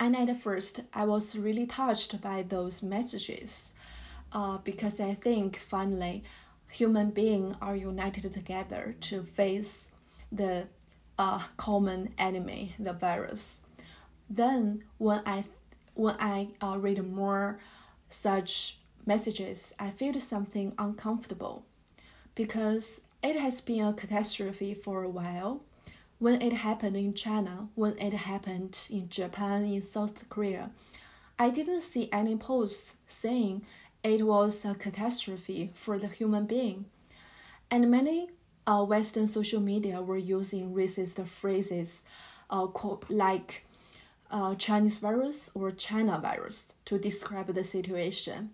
And 0.00 0.16
at 0.16 0.36
first 0.40 0.80
i 0.94 1.04
was 1.04 1.36
really 1.36 1.66
touched 1.66 2.20
by 2.20 2.42
those 2.42 2.82
messages 2.82 3.74
uh, 4.32 4.58
because 4.58 5.00
i 5.00 5.14
think 5.14 5.56
finally 5.56 6.22
human 6.70 7.10
beings 7.10 7.56
are 7.60 7.74
united 7.74 8.32
together 8.32 8.94
to 9.00 9.22
face 9.22 9.90
the 10.30 10.68
uh, 11.18 11.40
common 11.56 12.14
enemy 12.18 12.74
the 12.78 12.92
virus. 12.92 13.60
Then 14.30 14.84
when 14.98 15.22
i 15.26 15.44
when 15.98 16.16
i 16.20 16.48
uh, 16.62 16.76
read 16.78 17.04
more 17.04 17.58
such 18.08 18.78
messages, 19.08 19.74
I 19.78 19.90
feel 19.90 20.20
something 20.20 20.74
uncomfortable 20.78 21.64
because 22.34 23.00
it 23.22 23.36
has 23.36 23.60
been 23.60 23.84
a 23.84 23.92
catastrophe 23.92 24.74
for 24.74 25.02
a 25.02 25.08
while. 25.08 25.62
When 26.18 26.42
it 26.42 26.52
happened 26.52 26.96
in 26.96 27.14
China, 27.14 27.68
when 27.74 27.96
it 27.98 28.12
happened 28.12 28.86
in 28.90 29.08
Japan, 29.08 29.64
in 29.64 29.82
South 29.82 30.28
Korea, 30.28 30.70
I 31.38 31.50
didn't 31.50 31.82
see 31.82 32.08
any 32.12 32.36
posts 32.36 32.96
saying 33.06 33.62
it 34.02 34.26
was 34.26 34.64
a 34.64 34.74
catastrophe 34.74 35.70
for 35.74 35.98
the 35.98 36.08
human 36.08 36.44
being. 36.46 36.86
And 37.70 37.90
many 37.90 38.30
uh, 38.66 38.84
Western 38.84 39.26
social 39.26 39.60
media 39.60 40.02
were 40.02 40.16
using 40.18 40.74
racist 40.74 41.24
phrases 41.26 42.02
uh, 42.50 42.66
like 43.08 43.64
uh, 44.30 44.54
Chinese 44.54 44.98
virus 44.98 45.50
or 45.54 45.70
China 45.70 46.18
virus 46.20 46.74
to 46.84 46.98
describe 46.98 47.46
the 47.46 47.64
situation. 47.64 48.50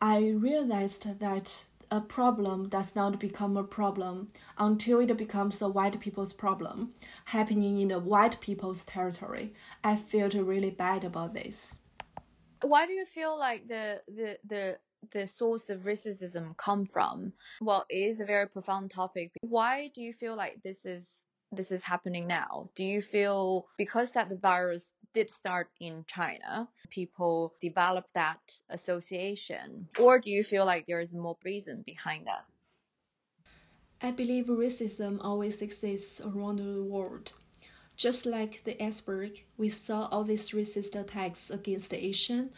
I 0.00 0.28
realized 0.30 1.18
that 1.20 1.64
a 1.90 2.00
problem 2.00 2.68
does 2.68 2.96
not 2.96 3.20
become 3.20 3.56
a 3.56 3.64
problem 3.64 4.28
until 4.58 5.00
it 5.00 5.16
becomes 5.16 5.62
a 5.62 5.68
white 5.68 6.00
people's 6.00 6.32
problem, 6.32 6.92
happening 7.26 7.80
in 7.80 7.88
the 7.88 7.98
white 7.98 8.40
people's 8.40 8.84
territory. 8.84 9.52
I 9.82 9.96
felt 9.96 10.34
really 10.34 10.70
bad 10.70 11.04
about 11.04 11.34
this. 11.34 11.80
Why 12.62 12.86
do 12.86 12.92
you 12.92 13.06
feel 13.06 13.38
like 13.38 13.68
the 13.68 14.00
the 14.08 14.38
the 14.48 14.78
the 15.12 15.26
source 15.26 15.68
of 15.68 15.80
racism 15.80 16.56
come 16.56 16.86
from? 16.86 17.32
Well, 17.60 17.84
it 17.90 17.96
is 17.96 18.20
a 18.20 18.24
very 18.24 18.48
profound 18.48 18.90
topic. 18.90 19.32
Why 19.42 19.90
do 19.94 20.00
you 20.00 20.14
feel 20.14 20.34
like 20.34 20.62
this 20.62 20.84
is 20.86 21.04
this 21.56 21.72
is 21.72 21.82
happening 21.82 22.26
now? 22.26 22.68
Do 22.74 22.84
you 22.84 23.02
feel 23.02 23.66
because 23.76 24.12
that 24.12 24.28
the 24.28 24.36
virus 24.36 24.92
did 25.14 25.30
start 25.30 25.68
in 25.80 26.04
China, 26.06 26.68
people 26.90 27.54
develop 27.60 28.06
that 28.14 28.40
association? 28.68 29.88
Or 29.98 30.18
do 30.18 30.30
you 30.30 30.44
feel 30.44 30.66
like 30.66 30.86
there 30.86 31.00
is 31.00 31.12
more 31.12 31.36
reason 31.44 31.82
behind 31.86 32.26
that? 32.26 32.44
I 34.02 34.10
believe 34.10 34.46
racism 34.46 35.18
always 35.22 35.62
exists 35.62 36.20
around 36.20 36.56
the 36.56 36.82
world. 36.82 37.32
Just 37.96 38.26
like 38.26 38.64
the 38.64 38.82
iceberg, 38.84 39.44
we 39.56 39.68
saw 39.68 40.08
all 40.10 40.24
these 40.24 40.50
racist 40.50 41.00
attacks 41.00 41.48
against 41.48 41.90
the 41.90 42.04
Asian 42.04 42.50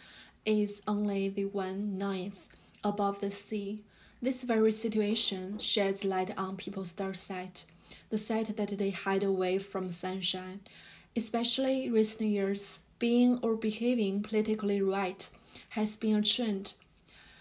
is 0.46 0.82
only 0.88 1.28
the 1.28 1.44
one 1.44 1.98
ninth 1.98 2.48
above 2.82 3.20
the 3.20 3.30
sea. 3.30 3.85
This 4.22 4.44
very 4.44 4.72
situation 4.72 5.59
sheds 5.59 6.04
light 6.04 6.37
on 6.38 6.56
people's 6.56 6.92
dark 6.92 7.16
side 7.16 7.61
the 8.11 8.19
side 8.19 8.47
that 8.47 8.79
they 8.79 8.90
hide 8.90 9.23
away 9.23 9.59
from 9.59 9.90
sunshine. 9.92 10.61
Especially 11.14 11.90
recent 11.90 12.31
years, 12.31 12.81
being 12.99 13.38
or 13.42 13.57
behaving 13.57 14.23
politically 14.23 14.81
right 14.81 15.29
has 15.71 15.97
been 15.97 16.16
a 16.16 16.23
trend. 16.23 16.75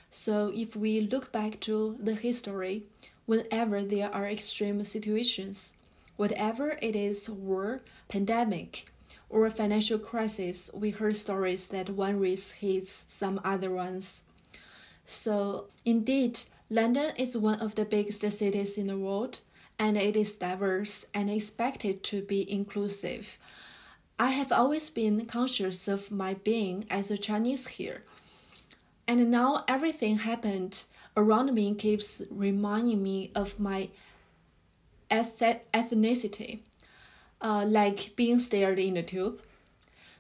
So 0.10 0.52
if 0.56 0.76
we 0.76 1.02
look 1.02 1.32
back 1.32 1.60
to 1.62 1.98
the 2.00 2.16
history, 2.16 2.84
whenever 3.26 3.84
there 3.84 4.14
are 4.14 4.28
extreme 4.28 4.84
situations, 4.84 5.76
whatever 6.16 6.78
it 6.82 6.96
is 6.96 7.30
war, 7.30 7.82
pandemic, 8.08 8.88
or 9.30 9.50
financial 9.50 10.00
crisis, 10.00 10.72
we 10.74 10.92
heard 10.92 11.16
stories 11.16 11.68
that 11.68 11.90
one 11.90 12.20
race 12.20 12.52
hates 12.52 13.06
some 13.08 13.42
other 13.44 13.72
ones. 13.72 14.24
So 15.06 15.68
indeed, 15.84 16.40
London 16.70 17.14
is 17.18 17.38
one 17.38 17.60
of 17.60 17.76
the 17.76 17.86
biggest 17.86 18.22
cities 18.22 18.78
in 18.78 18.88
the 18.88 18.98
world, 18.98 19.40
and 19.78 19.98
it 19.98 20.16
is 20.16 20.34
diverse 20.34 21.06
and 21.14 21.30
expected 21.30 22.04
to 22.04 22.22
be 22.22 22.50
inclusive. 22.50 23.38
I 24.18 24.30
have 24.30 24.52
always 24.52 24.90
been 24.90 25.26
conscious 25.26 25.88
of 25.88 26.12
my 26.12 26.36
being 26.36 26.86
as 26.90 27.12
a 27.12 27.18
Chinese 27.18 27.68
here. 27.68 28.04
And 29.08 29.30
now 29.30 29.66
everything 29.68 30.20
happened 30.20 30.86
around 31.18 31.54
me 31.54 31.74
keeps 31.76 32.22
reminding 32.32 33.04
me 33.04 33.32
of 33.36 33.60
my 33.60 33.90
ethnicity, 35.12 36.60
uh, 37.42 37.66
like 37.68 38.16
being 38.16 38.40
stared 38.40 38.80
in 38.80 38.96
the 38.96 39.04
tube. 39.04 39.42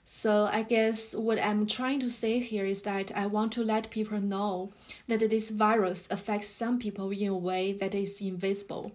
So 0.03 0.47
I 0.51 0.61
guess 0.61 1.15
what 1.15 1.39
I'm 1.39 1.65
trying 1.65 1.99
to 2.01 2.09
say 2.09 2.39
here 2.39 2.65
is 2.65 2.83
that 2.83 3.11
I 3.15 3.25
want 3.25 3.53
to 3.53 3.63
let 3.63 3.89
people 3.89 4.19
know 4.19 4.71
that 5.07 5.21
this 5.21 5.49
virus 5.49 6.07
affects 6.11 6.47
some 6.47 6.77
people 6.77 7.09
in 7.09 7.27
a 7.27 7.35
way 7.35 7.71
that 7.73 7.95
is 7.95 8.21
invisible 8.21 8.91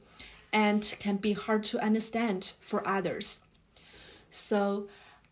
and 0.52 0.94
can 0.98 1.16
be 1.16 1.32
hard 1.32 1.64
to 1.64 1.78
understand 1.80 2.52
for 2.60 2.86
others. 2.86 3.42
So 4.30 4.88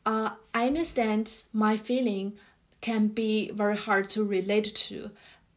uh, 0.07 0.31
I 0.55 0.67
understand 0.67 1.43
my 1.53 1.77
feeling 1.77 2.35
can 2.81 3.09
be 3.09 3.51
very 3.51 3.77
hard 3.77 4.09
to 4.11 4.25
relate 4.25 4.75
to 4.75 5.11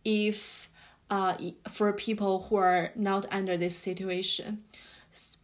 if 0.03 0.69
uh, 1.09 1.35
for 1.69 1.93
people 1.93 2.43
who 2.43 2.55
are 2.55 2.91
not 2.95 3.25
under 3.31 3.57
this 3.57 3.75
situation. 3.75 4.63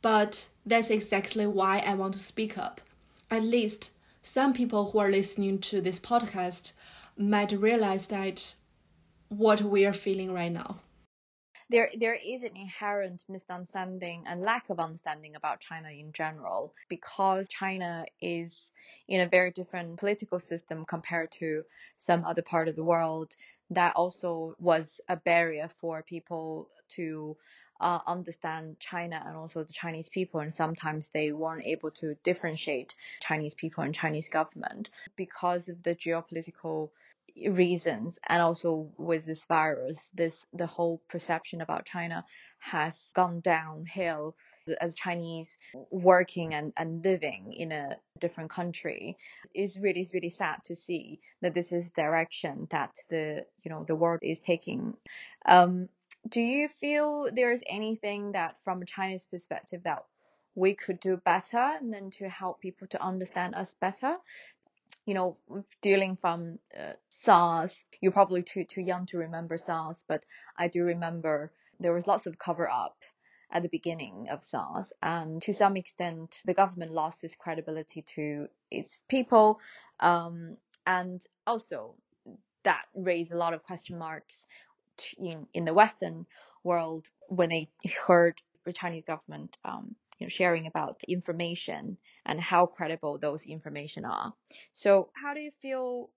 But 0.02 0.48
that's 0.66 0.90
exactly 0.90 1.46
why 1.46 1.80
I 1.86 1.94
want 1.96 2.14
to 2.14 2.20
speak 2.20 2.58
up. 2.58 2.82
At 3.30 3.44
least 3.44 3.92
some 4.24 4.54
people 4.54 4.92
who 4.92 5.00
are 5.00 5.12
listening 5.12 5.60
to 5.60 5.82
this 5.82 6.00
podcast 6.00 6.72
might 7.18 7.52
realize 7.52 8.08
that 8.08 8.56
what 9.30 9.62
we 9.62 9.86
are 9.86 9.94
feeling 9.94 10.34
right 10.34 10.52
now. 10.52 10.80
There, 11.70 11.92
there 12.00 12.16
is 12.16 12.44
an 12.44 12.56
inherent 12.56 13.24
misunderstanding 13.28 14.24
and 14.28 14.42
lack 14.42 14.70
of 14.70 14.80
understanding 14.80 15.36
about 15.36 15.60
China 15.60 15.90
in 15.90 16.14
general 16.14 16.74
because 16.90 17.50
China 17.50 18.06
is 18.22 18.72
in 19.10 19.22
a 19.22 19.28
very 19.28 19.52
different 19.52 19.98
political 20.00 20.40
system 20.40 20.86
compared 20.86 21.32
to 21.34 21.64
some 21.98 22.24
other 22.24 22.44
part 22.44 22.70
of 22.70 22.78
the 22.78 22.86
world. 22.86 23.36
That 23.72 23.96
also 23.98 24.56
was 24.60 25.02
a 25.10 25.18
barrier 25.18 25.70
for 25.82 26.04
people 26.04 26.70
to 26.92 27.36
uh, 27.82 28.00
understand 28.08 28.80
China 28.80 29.22
and 29.26 29.36
also 29.36 29.64
the 29.64 29.74
Chinese 29.74 30.10
people, 30.10 30.40
and 30.40 30.54
sometimes 30.54 31.10
they 31.10 31.34
weren't 31.34 31.66
able 31.66 31.92
to 31.92 32.16
differentiate 32.24 32.96
Chinese 33.22 33.56
people 33.56 33.84
and 33.84 33.94
Chinese 33.94 34.30
government 34.30 34.90
because 35.18 35.68
of 35.70 35.84
the 35.84 35.96
geopolitical 35.96 36.92
reasons 37.50 38.20
and 38.28 38.42
also 38.42 38.90
with 38.98 39.26
this 39.26 39.46
virus 39.46 40.10
this 40.14 40.46
the 40.54 40.68
whole 40.68 41.02
perception 41.10 41.62
about 41.62 41.86
china 41.86 42.24
has 42.60 43.12
gone 43.16 43.40
downhill 43.42 44.36
as 44.82 44.94
chinese 44.94 45.58
working 45.92 46.54
and, 46.54 46.74
and 46.76 47.04
living 47.04 47.54
in 47.54 47.72
a 47.72 47.96
different 48.20 48.50
country 48.50 49.18
is 49.54 49.78
really 49.80 50.02
is 50.02 50.14
really 50.14 50.30
sad 50.30 50.58
to 50.66 50.76
see 50.76 51.20
that 51.42 51.54
this 51.54 51.72
is 51.72 51.90
direction 51.92 52.68
that 52.72 52.96
the 53.10 53.46
you 53.64 53.72
know 53.72 53.84
the 53.88 53.96
world 53.96 54.20
is 54.24 54.40
taking 54.40 54.94
um, 55.46 55.88
do 56.30 56.42
you 56.42 56.68
feel 56.68 57.30
there's 57.32 57.62
anything 57.68 58.34
that 58.34 58.58
from 58.64 58.82
a 58.82 58.86
Chinese 58.86 59.26
perspective 59.26 59.82
that 59.84 60.04
we 60.56 60.74
could 60.74 61.00
do 61.00 61.18
better 61.18 61.58
and 61.58 61.94
then 61.94 62.10
to 62.12 62.28
help 62.28 62.60
people 62.60 62.88
to 62.88 63.02
understand 63.02 63.56
us 63.56 63.76
better? 63.80 64.18
You 65.06 65.14
know, 65.14 65.38
dealing 65.82 66.18
from 66.18 66.60
uh, 66.78 66.94
SARS, 67.10 67.84
you're 68.02 68.12
probably 68.12 68.44
too 68.44 68.64
too 68.66 68.82
young 68.82 69.06
to 69.08 69.18
remember 69.18 69.58
SARS, 69.58 70.04
but 70.08 70.26
I 70.58 70.68
do 70.68 70.84
remember 70.84 71.52
there 71.80 71.94
was 71.94 72.08
lots 72.08 72.26
of 72.26 72.38
cover 72.38 72.70
up 72.70 72.98
at 73.52 73.64
the 73.64 73.70
beginning 73.70 74.28
of 74.30 74.44
SARS, 74.44 74.92
and 75.02 75.42
to 75.44 75.54
some 75.54 75.78
extent, 75.78 76.42
the 76.46 76.54
government 76.54 76.92
lost 76.92 77.24
its 77.24 77.36
credibility 77.36 78.02
to 78.16 78.48
its 78.70 79.02
people, 79.08 79.60
um, 80.00 80.58
and 80.86 81.24
also 81.46 81.96
that 82.64 82.84
raised 82.94 83.32
a 83.32 83.38
lot 83.38 83.54
of 83.54 83.64
question 83.64 83.98
marks 83.98 84.46
in, 85.18 85.48
in 85.54 85.66
the 85.66 85.74
Western 85.74 86.26
world 86.64 87.06
when 87.30 87.50
they 87.50 87.70
heard 88.08 88.42
the 88.66 88.74
Chinese 88.74 89.06
government 89.06 89.56
um, 89.64 89.96
you 90.18 90.26
know, 90.26 90.30
sharing 90.30 90.68
about 90.68 91.04
information 91.08 91.98
and 92.26 92.40
how 92.40 92.66
credible 92.66 93.18
those 93.18 93.46
information 93.46 94.06
are. 94.06 94.34
So 94.72 95.10
how 95.14 95.34
do 95.34 95.40
you 95.40 95.52
feel 95.62 96.10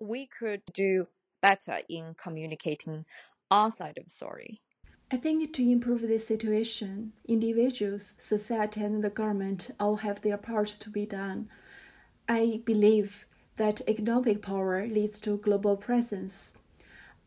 we 0.00 0.28
could 0.38 0.62
do 0.74 1.06
better 1.42 1.80
in 1.88 2.14
communicating 2.22 3.04
our 3.50 3.70
side 3.70 3.98
of 3.98 4.04
the 4.04 4.10
story? 4.10 4.60
I 5.10 5.16
think 5.16 5.52
to 5.52 5.62
improve 5.62 6.02
this 6.02 6.26
situation, 6.26 7.12
individuals, 7.28 8.16
society, 8.18 8.82
and 8.82 9.04
the 9.04 9.10
government 9.10 9.70
all 9.78 9.96
have 9.96 10.22
their 10.22 10.36
part 10.36 10.66
to 10.66 10.90
be 10.90 11.06
done. 11.06 11.48
I 12.28 12.60
believe 12.64 13.26
that 13.54 13.88
economic 13.88 14.42
power 14.42 14.84
leads 14.86 15.20
to 15.20 15.38
global 15.38 15.76
presence 15.76 16.54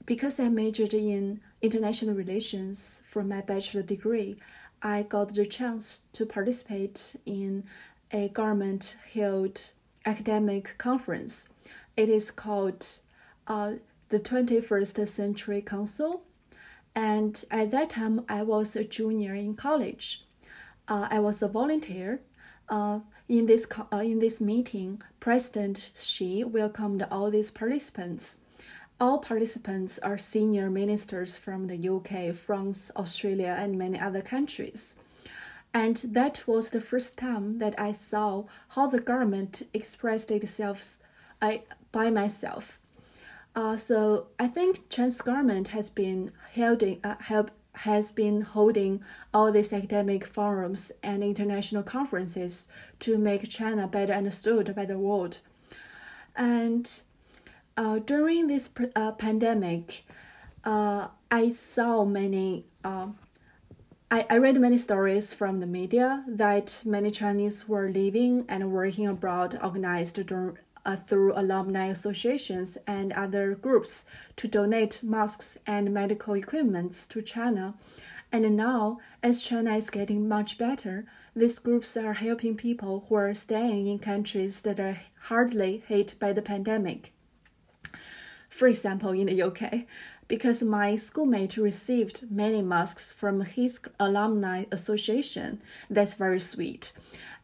because 0.06 0.40
I 0.40 0.50
majored 0.50 0.94
in 0.94 1.40
international 1.62 2.16
relations 2.16 3.04
for 3.08 3.24
my 3.24 3.42
bachelor 3.42 3.84
degree, 3.84 4.36
I 4.82 5.04
got 5.04 5.34
the 5.34 5.46
chance 5.46 6.04
to 6.14 6.26
participate 6.26 7.16
in 7.26 7.66
a 8.12 8.30
government 8.30 8.96
held 9.14 9.74
academic 10.06 10.78
conference. 10.78 11.50
It 11.98 12.10
is 12.10 12.32
called 12.32 12.86
uh, 13.48 13.74
the 14.10 14.20
21st 14.20 15.08
Century 15.08 15.62
Council. 15.62 16.24
And 16.96 17.44
at 17.52 17.72
that 17.72 17.92
time, 17.92 18.26
I 18.30 18.44
was 18.44 18.76
a 18.76 18.84
junior 18.84 19.36
in 19.36 19.56
college. 19.56 20.26
Uh, 20.88 21.08
I 21.12 21.20
was 21.20 21.42
a 21.42 21.48
volunteer. 21.48 22.22
Uh, 22.68 23.00
in 23.28 23.46
this 23.46 23.68
uh, 23.92 23.98
in 23.98 24.20
this 24.20 24.42
meeting, 24.42 25.02
President 25.20 25.92
Xi 25.96 26.44
welcomed 26.44 27.06
all 27.12 27.30
these 27.30 27.52
participants. 27.52 28.40
All 29.02 29.20
participants 29.20 29.98
are 30.00 30.18
senior 30.18 30.70
ministers 30.70 31.38
from 31.38 31.68
the 31.68 31.90
UK, 31.90 32.36
France, 32.36 32.92
Australia, 32.98 33.56
and 33.58 33.78
many 33.78 33.98
other 33.98 34.22
countries. 34.22 34.98
And 35.74 35.96
that 35.98 36.44
was 36.46 36.70
the 36.70 36.82
first 36.82 37.18
time 37.18 37.60
that 37.60 37.80
I 37.80 37.94
saw 37.94 38.44
how 38.70 38.88
the 38.88 39.00
government 39.00 39.62
expressed 39.74 40.32
itself 40.32 41.00
I, 41.42 41.62
by 41.94 42.10
myself. 42.10 42.78
Uh, 43.56 43.78
so 43.78 44.28
I 44.38 44.48
think 44.48 44.90
Chinese 44.90 45.22
government 45.22 45.70
has 45.70 45.90
been 45.90 46.32
holding, 46.56 47.00
uh, 47.02 47.16
help, 47.20 47.52
has 47.76 48.12
been 48.12 48.42
holding 48.42 49.02
all 49.34 49.50
these 49.52 49.72
academic 49.72 50.26
forums 50.26 50.92
and 51.02 51.24
international 51.24 51.84
conferences 51.84 52.68
to 53.00 53.18
make 53.18 53.48
China 53.48 53.88
better 53.88 54.12
understood 54.12 54.76
by 54.76 54.84
the 54.84 55.00
world. 55.00 55.40
And 56.36 57.02
uh, 57.80 57.98
during 57.98 58.48
this 58.48 58.70
uh, 58.94 59.14
pandemic, 59.14 60.04
uh, 60.66 61.08
I 61.32 61.48
saw 61.48 62.04
many. 62.04 62.66
Uh, 62.84 63.08
I, 64.12 64.26
I 64.30 64.38
read 64.38 64.60
many 64.60 64.78
stories 64.78 65.34
from 65.34 65.62
the 65.62 65.66
media 65.66 66.26
that 66.28 66.84
many 66.86 67.10
Chinese 67.10 67.70
were 67.70 67.90
living 67.90 68.44
and 68.50 68.74
working 68.74 69.08
abroad, 69.08 69.58
organized 69.64 70.26
during, 70.26 70.58
uh, 70.86 70.98
through 70.98 71.32
alumni 71.40 71.86
associations 71.86 72.78
and 72.86 73.14
other 73.14 73.56
groups 73.56 74.06
to 74.36 74.50
donate 74.50 75.02
masks 75.02 75.58
and 75.66 75.94
medical 75.94 76.34
equipment 76.34 76.92
to 77.10 77.22
China. 77.22 77.76
And 78.30 78.58
now, 78.58 79.00
as 79.24 79.42
China 79.42 79.78
is 79.78 79.90
getting 79.90 80.28
much 80.28 80.58
better, 80.58 81.06
these 81.34 81.60
groups 81.60 81.96
are 81.96 82.16
helping 82.16 82.58
people 82.58 83.06
who 83.08 83.16
are 83.16 83.34
staying 83.34 83.88
in 83.88 84.00
countries 84.00 84.60
that 84.62 84.82
are 84.82 84.98
hardly 85.30 85.82
hit 85.88 86.16
by 86.20 86.34
the 86.34 86.42
pandemic 86.42 87.14
for 88.50 88.68
example, 88.68 89.12
in 89.12 89.28
the 89.28 89.42
UK, 89.42 89.86
because 90.28 90.62
my 90.62 90.96
schoolmate 90.96 91.58
received 91.58 92.32
many 92.32 92.62
masks 92.62 93.14
from 93.14 93.42
his 93.42 93.80
alumni 94.00 94.66
association. 94.72 95.62
That's 95.90 96.16
very 96.16 96.40
sweet. 96.40 96.94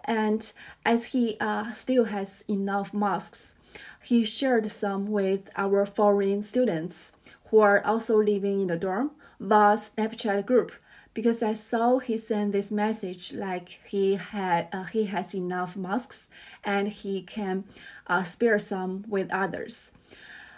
And 0.03 0.51
as 0.85 1.05
he 1.05 1.37
uh, 1.39 1.71
still 1.73 2.05
has 2.05 2.43
enough 2.47 2.93
masks, 2.93 3.55
he 4.03 4.23
shared 4.23 4.69
some 4.71 5.11
with 5.11 5.49
our 5.55 5.85
foreign 5.85 6.43
students 6.43 7.13
who 7.49 7.59
are 7.59 7.83
also 7.85 8.21
living 8.21 8.61
in 8.61 8.67
the 8.67 8.77
dorm 8.77 9.11
via 9.39 9.77
Snapchat 9.77 10.45
group 10.45 10.71
because 11.13 11.41
I 11.41 11.53
saw 11.53 11.99
he 11.99 12.17
sent 12.17 12.51
this 12.51 12.71
message 12.71 13.33
like 13.33 13.79
he 13.87 14.15
had 14.15 14.67
uh, 14.71 14.83
he 14.83 15.05
has 15.05 15.33
enough 15.33 15.75
masks 15.75 16.29
and 16.63 16.89
he 16.89 17.21
can 17.21 17.63
uh, 18.07 18.23
spare 18.23 18.59
some 18.59 19.05
with 19.07 19.31
others 19.31 19.91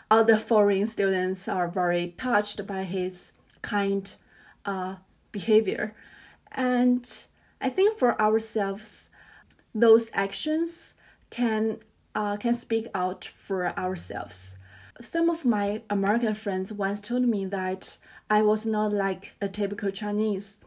other 0.09 0.37
foreign 0.37 0.87
students 0.87 1.47
are 1.47 1.67
very 1.67 2.13
touched 2.17 2.65
by 2.65 2.83
his 2.83 3.33
kind 3.61 4.15
uh, 4.65 4.95
behavior. 5.31 5.93
And 6.51 7.27
I 7.59 7.69
think 7.69 7.97
for 7.97 8.19
ourselves, 8.21 9.09
those 9.73 10.09
actions 10.13 10.95
can 11.29 11.79
uh, 12.15 12.37
can 12.37 12.53
speak 12.53 12.87
out 12.95 13.25
for 13.25 13.77
ourselves. 13.77 14.57
Some 14.99 15.29
of 15.29 15.45
my 15.45 15.83
American 15.89 16.33
friends 16.33 16.73
once 16.73 16.99
told 17.01 17.23
me 17.27 17.45
that 17.45 17.99
I 18.29 18.41
was 18.41 18.65
not 18.65 18.91
like 18.91 19.33
a 19.39 19.47
typical 19.47 19.91
Chinese. 19.91 20.61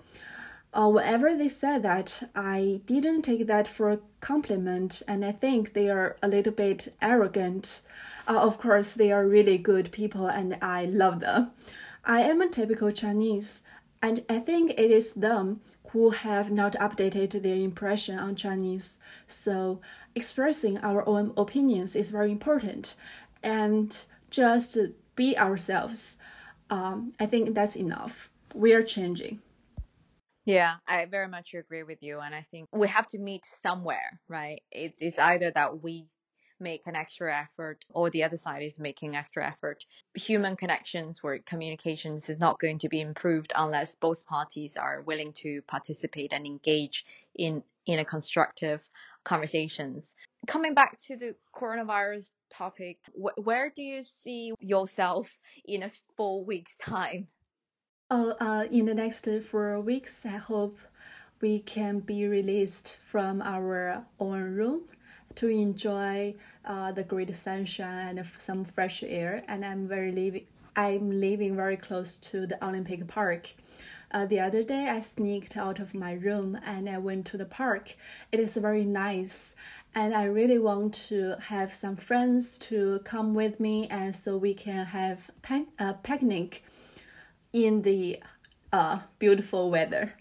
Uh, 0.73 0.89
whenever 0.89 1.35
they 1.35 1.49
said 1.49 1.83
that, 1.83 2.23
I 2.35 2.81
didn't 2.87 3.23
take 3.23 3.47
that 3.49 3.67
for 3.67 3.91
a 3.91 3.99
compliment, 4.21 5.03
and 5.09 5.25
I 5.25 5.33
think 5.33 5.73
they 5.73 5.91
are 5.91 6.17
a 6.23 6.29
little 6.29 6.53
bit 6.53 6.95
arrogant. 7.03 7.83
Uh, 8.29 8.41
of 8.41 8.59
course, 8.59 8.95
they 8.95 9.11
are 9.11 9.27
really 9.27 9.59
good 9.59 9.91
people, 9.91 10.29
and 10.29 10.57
I 10.63 10.85
love 10.85 11.21
them. 11.21 11.51
I 12.05 12.21
am 12.23 12.41
a 12.41 12.49
typical 12.49 12.93
Chinese, 12.93 13.65
and 14.01 14.25
I 14.29 14.39
think 14.39 14.71
it 14.71 14.93
is 14.93 15.15
them 15.15 15.61
who 15.89 16.11
have 16.11 16.53
not 16.53 16.75
updated 16.75 17.43
their 17.43 17.57
impression 17.57 18.17
on 18.17 18.37
Chinese. 18.37 18.99
So, 19.27 19.81
expressing 20.15 20.79
our 20.79 21.07
own 21.09 21.33
opinions 21.37 21.97
is 21.97 22.11
very 22.11 22.31
important, 22.31 22.95
and 23.43 24.05
just 24.31 24.79
be 25.17 25.37
ourselves. 25.37 26.17
Um, 26.71 27.13
I 27.19 27.27
think 27.27 27.55
that's 27.55 27.77
enough. 27.77 28.31
We 28.55 28.73
are 28.73 28.83
changing. 28.85 29.41
Yeah, 30.45 30.77
I 30.89 31.05
very 31.07 31.29
much 31.29 31.55
agree 31.55 31.83
with 31.83 32.03
you. 32.03 32.21
And 32.21 32.35
I 32.35 32.47
think 32.51 32.69
we 32.73 32.89
have 32.89 33.07
to 33.09 33.19
meet 33.19 33.45
somewhere, 33.63 34.21
right? 34.29 34.63
It's, 34.73 34.97
it's 35.01 35.19
either 35.19 35.51
that 35.53 35.83
we 35.83 36.07
make 36.59 36.83
an 36.87 36.97
extra 36.97 37.35
effort 37.35 37.85
or 37.91 38.11
the 38.11 38.25
other 38.25 38.37
side 38.37 38.63
is 38.63 38.79
making 38.79 39.17
extra 39.17 39.47
effort. 39.47 39.85
Human 40.15 40.57
connections 40.57 41.21
or 41.23 41.39
communications 41.39 42.29
is 42.29 42.39
not 42.39 42.59
going 42.59 42.79
to 42.81 42.89
be 42.89 43.01
improved 43.01 43.53
unless 43.55 43.95
both 43.95 44.27
parties 44.27 44.77
are 44.77 45.03
willing 45.03 45.33
to 45.33 45.63
participate 45.69 46.33
and 46.33 46.47
engage 46.47 47.05
in, 47.35 47.63
in 47.87 47.99
a 47.99 48.05
constructive 48.05 48.81
conversations. 49.25 50.15
Coming 50.47 50.75
back 50.75 50.99
to 51.07 51.17
the 51.17 51.35
coronavirus 51.55 52.31
topic, 52.53 52.99
wh- 53.13 53.39
where 53.47 53.71
do 53.75 53.83
you 53.83 54.03
see 54.03 54.53
yourself 54.61 55.31
in 55.65 55.83
a 55.83 55.91
four 56.17 56.45
weeks 56.45 56.77
time? 56.77 57.29
Oh, 58.13 58.35
uh, 58.41 58.65
in 58.73 58.87
the 58.87 58.95
next 58.95 59.29
four 59.49 59.81
weeks, 59.81 60.27
I 60.27 60.39
hope 60.39 60.77
we 61.41 61.61
can 61.61 62.01
be 62.01 62.27
released 62.27 62.99
from 63.07 63.41
our 63.41 64.05
own 64.19 64.57
room 64.57 64.81
to 65.37 65.47
enjoy 65.47 66.35
uh, 66.65 66.91
the 66.91 67.05
great 67.05 67.33
sunshine 67.37 68.19
and 68.19 68.27
some 68.27 68.65
fresh 68.65 69.05
air. 69.05 69.45
And 69.47 69.65
I'm 69.65 69.87
very 69.87 70.11
living. 70.11 70.47
I'm 70.75 71.21
living 71.21 71.55
very 71.55 71.77
close 71.77 72.17
to 72.17 72.47
the 72.47 72.59
Olympic 72.65 73.07
Park. 73.07 73.55
Uh, 74.11 74.27
the 74.27 74.41
other 74.41 74.65
day, 74.65 74.89
I 74.89 74.99
sneaked 74.99 75.57
out 75.57 75.79
of 75.79 75.95
my 75.95 76.15
room 76.15 76.59
and 76.67 76.89
I 76.89 76.99
went 76.99 77.27
to 77.27 77.37
the 77.37 77.45
park. 77.45 77.95
It 78.33 78.41
is 78.41 78.57
very 78.57 78.85
nice, 78.85 79.55
and 79.95 80.15
I 80.15 80.25
really 80.25 80.59
want 80.59 80.95
to 81.11 81.37
have 81.43 81.73
some 81.73 81.95
friends 81.95 82.59
to 82.59 82.99
come 83.05 83.35
with 83.35 83.61
me, 83.61 83.87
and 83.87 84.13
so 84.13 84.37
we 84.37 84.53
can 84.53 84.87
have 84.87 85.31
a 85.79 85.95
picnic 85.95 86.65
in 87.53 87.83
the 87.83 88.23
uh, 88.73 89.01
beautiful 89.19 89.71
weather. 89.71 90.15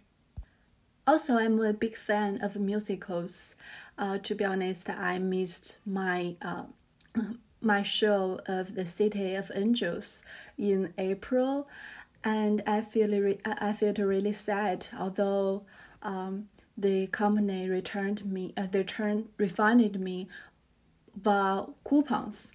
Also, 1.05 1.37
I'm 1.37 1.59
a 1.59 1.73
big 1.73 1.95
fan 1.95 2.39
of 2.41 2.55
musicals. 2.55 3.55
Uh, 3.97 4.19
to 4.19 4.35
be 4.35 4.45
honest, 4.45 4.89
I 4.89 5.17
missed 5.17 5.79
my 5.85 6.35
uh, 6.41 6.63
my 7.61 7.83
show 7.83 8.39
of 8.47 8.75
the 8.75 8.85
City 8.85 9.35
of 9.35 9.51
Angels 9.55 10.23
in 10.57 10.93
April, 10.97 11.67
and 12.23 12.61
I 12.67 12.81
feel 12.81 13.09
re- 13.09 13.39
I 13.43 13.73
felt 13.73 13.97
really 13.97 14.33
sad. 14.33 14.87
Although 14.97 15.63
um, 16.03 16.49
the 16.77 17.07
company 17.07 17.67
returned 17.67 18.25
me, 18.25 18.53
uh, 18.55 18.67
they 18.69 18.79
returned 18.79 19.29
refunded 19.37 19.99
me, 19.99 20.27
via 21.15 21.65
coupons, 21.83 22.53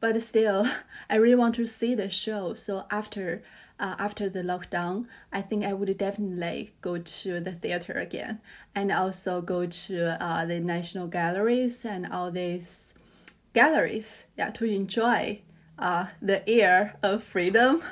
but 0.00 0.20
still, 0.22 0.66
I 1.10 1.16
really 1.16 1.36
want 1.36 1.54
to 1.56 1.66
see 1.66 1.94
the 1.94 2.08
show. 2.08 2.54
So 2.54 2.86
after 2.90 3.42
uh, 3.78 3.96
after 3.98 4.28
the 4.28 4.42
lockdown, 4.42 5.06
I 5.32 5.40
think 5.40 5.64
I 5.64 5.72
would 5.72 5.96
definitely 5.96 6.72
go 6.82 6.98
to 6.98 7.40
the 7.40 7.52
theater 7.52 7.94
again 7.94 8.40
and 8.74 8.92
also 8.92 9.40
go 9.40 9.64
to 9.64 10.22
uh, 10.22 10.44
the 10.44 10.60
national 10.60 11.08
galleries 11.08 11.84
and 11.86 12.06
all 12.06 12.30
these 12.30 12.94
galleries, 13.54 14.26
yeah, 14.36 14.50
to 14.50 14.66
enjoy 14.66 15.40
uh, 15.78 16.06
the 16.20 16.46
air 16.48 16.96
of 17.02 17.24
freedom. 17.24 17.82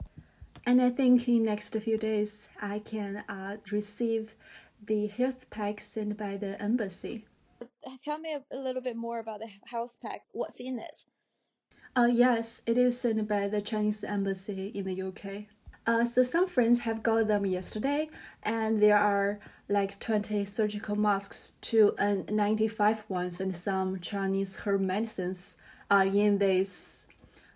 and 0.66 0.82
I 0.82 0.90
think 0.90 1.26
in 1.26 1.44
next 1.44 1.74
few 1.76 1.96
days 1.96 2.50
I 2.60 2.78
can 2.78 3.24
uh, 3.28 3.56
receive 3.70 4.34
the 4.84 5.06
health 5.06 5.48
pack 5.48 5.80
sent 5.80 6.18
by 6.18 6.36
the 6.36 6.60
embassy. 6.60 7.24
Tell 8.04 8.18
me 8.18 8.36
a, 8.36 8.56
little 8.56 8.82
bit 8.82 8.96
more 8.96 9.18
about 9.18 9.40
the 9.40 9.48
health 9.66 9.96
pack. 10.02 10.22
What's 10.32 10.60
in 10.60 10.78
it? 10.78 11.06
Uh, 11.94 12.08
yes, 12.10 12.62
it 12.64 12.78
is 12.78 12.98
sent 12.98 13.28
by 13.28 13.46
the 13.46 13.60
Chinese 13.60 14.02
embassy 14.02 14.68
in 14.68 14.86
the 14.86 15.02
UK. 15.02 15.44
Uh, 15.86 16.06
so 16.06 16.22
some 16.22 16.46
friends 16.46 16.80
have 16.80 17.02
got 17.02 17.28
them 17.28 17.44
yesterday, 17.44 18.08
and 18.44 18.80
there 18.80 18.96
are 18.96 19.38
like 19.68 19.98
20 20.00 20.46
surgical 20.46 20.96
masks, 20.96 21.52
two 21.60 21.92
N95 21.98 23.02
ones, 23.10 23.42
and 23.42 23.54
some 23.54 24.00
Chinese 24.00 24.56
herb 24.64 24.80
medicines 24.80 25.58
uh, 25.90 26.06
in 26.10 26.38
this 26.38 27.08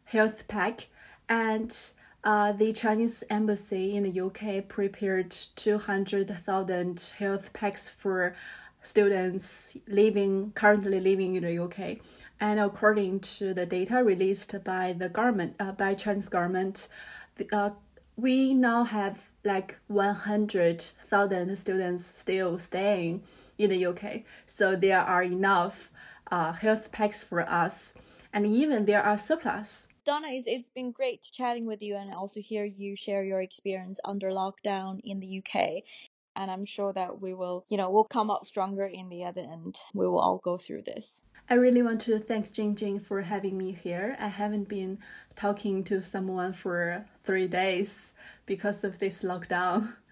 health 0.05 0.47
pack. 0.49 0.89
And 1.31 1.75
uh, 2.23 2.53
the 2.53 2.75
Chinese 2.75 3.25
embassy 3.31 3.97
in 3.97 4.03
the 4.03 4.21
UK 4.21 4.69
prepared 4.69 5.31
200,000 5.31 7.13
health 7.19 7.55
packs 7.55 7.89
for 7.89 8.35
students 8.83 9.77
living 9.89 10.53
currently 10.55 11.01
living 11.01 11.37
in 11.37 11.43
the 11.43 11.59
UK. 11.59 11.99
And 12.41 12.61
according 12.61 13.21
to 13.21 13.55
the 13.55 13.67
data 13.67 14.05
released 14.05 14.55
by 14.63 14.93
the 14.93 15.09
government, 15.09 15.57
uh, 15.59 15.73
by 15.73 15.95
Chinese 15.95 16.29
government, 16.29 16.89
uh, 17.53 17.71
we 18.17 18.55
now 18.55 18.85
have 18.85 19.29
like 19.45 19.79
100,000 19.87 21.57
students 21.57 22.05
still 22.05 22.59
staying 22.59 23.23
in 23.59 23.71
the 23.71 23.87
UK. 23.87 24.23
So 24.47 24.77
there 24.77 25.01
are 25.01 25.23
enough 25.23 25.91
uh, 26.31 26.53
health 26.53 26.93
packs 26.93 27.23
for 27.23 27.49
us, 27.49 27.95
and 28.33 28.47
even 28.47 28.85
there 28.85 29.03
are 29.03 29.17
surplus. 29.17 29.89
Donna, 30.05 30.29
it's, 30.31 30.47
it's 30.47 30.69
been 30.69 30.93
great 30.93 31.29
chatting 31.33 31.67
with 31.67 31.83
you 31.83 31.97
and 31.97 32.15
also 32.15 32.41
hear 32.41 32.65
you 32.65 32.95
share 32.95 33.25
your 33.25 33.41
experience 33.41 33.99
under 34.05 34.31
lockdown 34.31 35.01
in 35.05 35.21
the 35.21 35.43
UK. 35.43 35.83
And 36.37 36.51
I'm 36.51 36.67
sure 36.67 36.93
that 36.93 37.21
we 37.21 37.35
will, 37.35 37.65
you 37.69 37.79
know, 37.79 37.91
we'll 37.91 38.05
come 38.05 38.31
out 38.31 38.47
stronger 38.47 38.85
in 38.85 39.09
the 39.09 39.25
other 39.25 39.41
end. 39.41 39.77
We 39.95 40.07
will 40.07 40.21
all 40.21 40.39
go 40.39 40.59
through 40.59 40.83
this. 40.83 41.23
I 41.49 41.55
really 41.55 41.83
want 41.83 42.01
to 42.03 42.19
thank 42.19 42.53
Jingjing 42.53 43.01
for 43.03 43.23
having 43.23 43.57
me 43.57 43.73
here. 43.73 44.17
I 44.21 44.29
haven't 44.29 44.69
been 44.69 44.99
talking 45.35 45.83
to 45.85 46.01
someone 46.03 46.53
for 46.53 47.07
three 47.25 47.47
days 47.47 48.15
because 48.47 48.85
of 48.85 48.99
this 48.99 49.23
lockdown. 49.23 49.95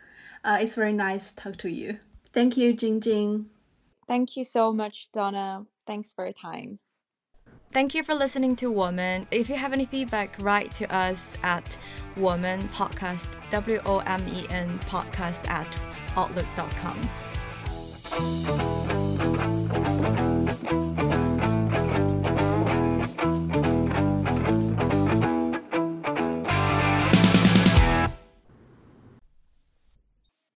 Uh, 0.46 0.58
it's 0.60 0.74
very 0.74 0.92
nice 0.92 1.32
to 1.32 1.36
talk 1.36 1.56
to 1.56 1.70
you. 1.70 1.98
Thank 2.34 2.58
you, 2.58 2.74
Jingjing. 2.74 3.46
Thank 4.06 4.36
you 4.36 4.44
so 4.44 4.74
much, 4.74 5.08
Donna. 5.10 5.64
Thanks 5.86 6.12
for 6.12 6.26
your 6.26 6.34
time. 6.34 6.78
Thank 7.74 7.92
you 7.92 8.04
for 8.04 8.14
listening 8.14 8.54
to 8.56 8.70
Woman. 8.70 9.26
If 9.32 9.48
you 9.48 9.56
have 9.56 9.72
any 9.72 9.84
feedback, 9.84 10.36
write 10.40 10.72
to 10.76 10.94
us 10.94 11.34
at 11.42 11.76
Woman 12.16 12.68
Podcast, 12.68 13.26
W 13.50 13.80
O 13.84 13.98
M 13.98 14.24
E 14.28 14.46
N 14.48 14.78
podcast 14.86 15.44
at 15.48 15.66
outlook.com. 16.16 17.00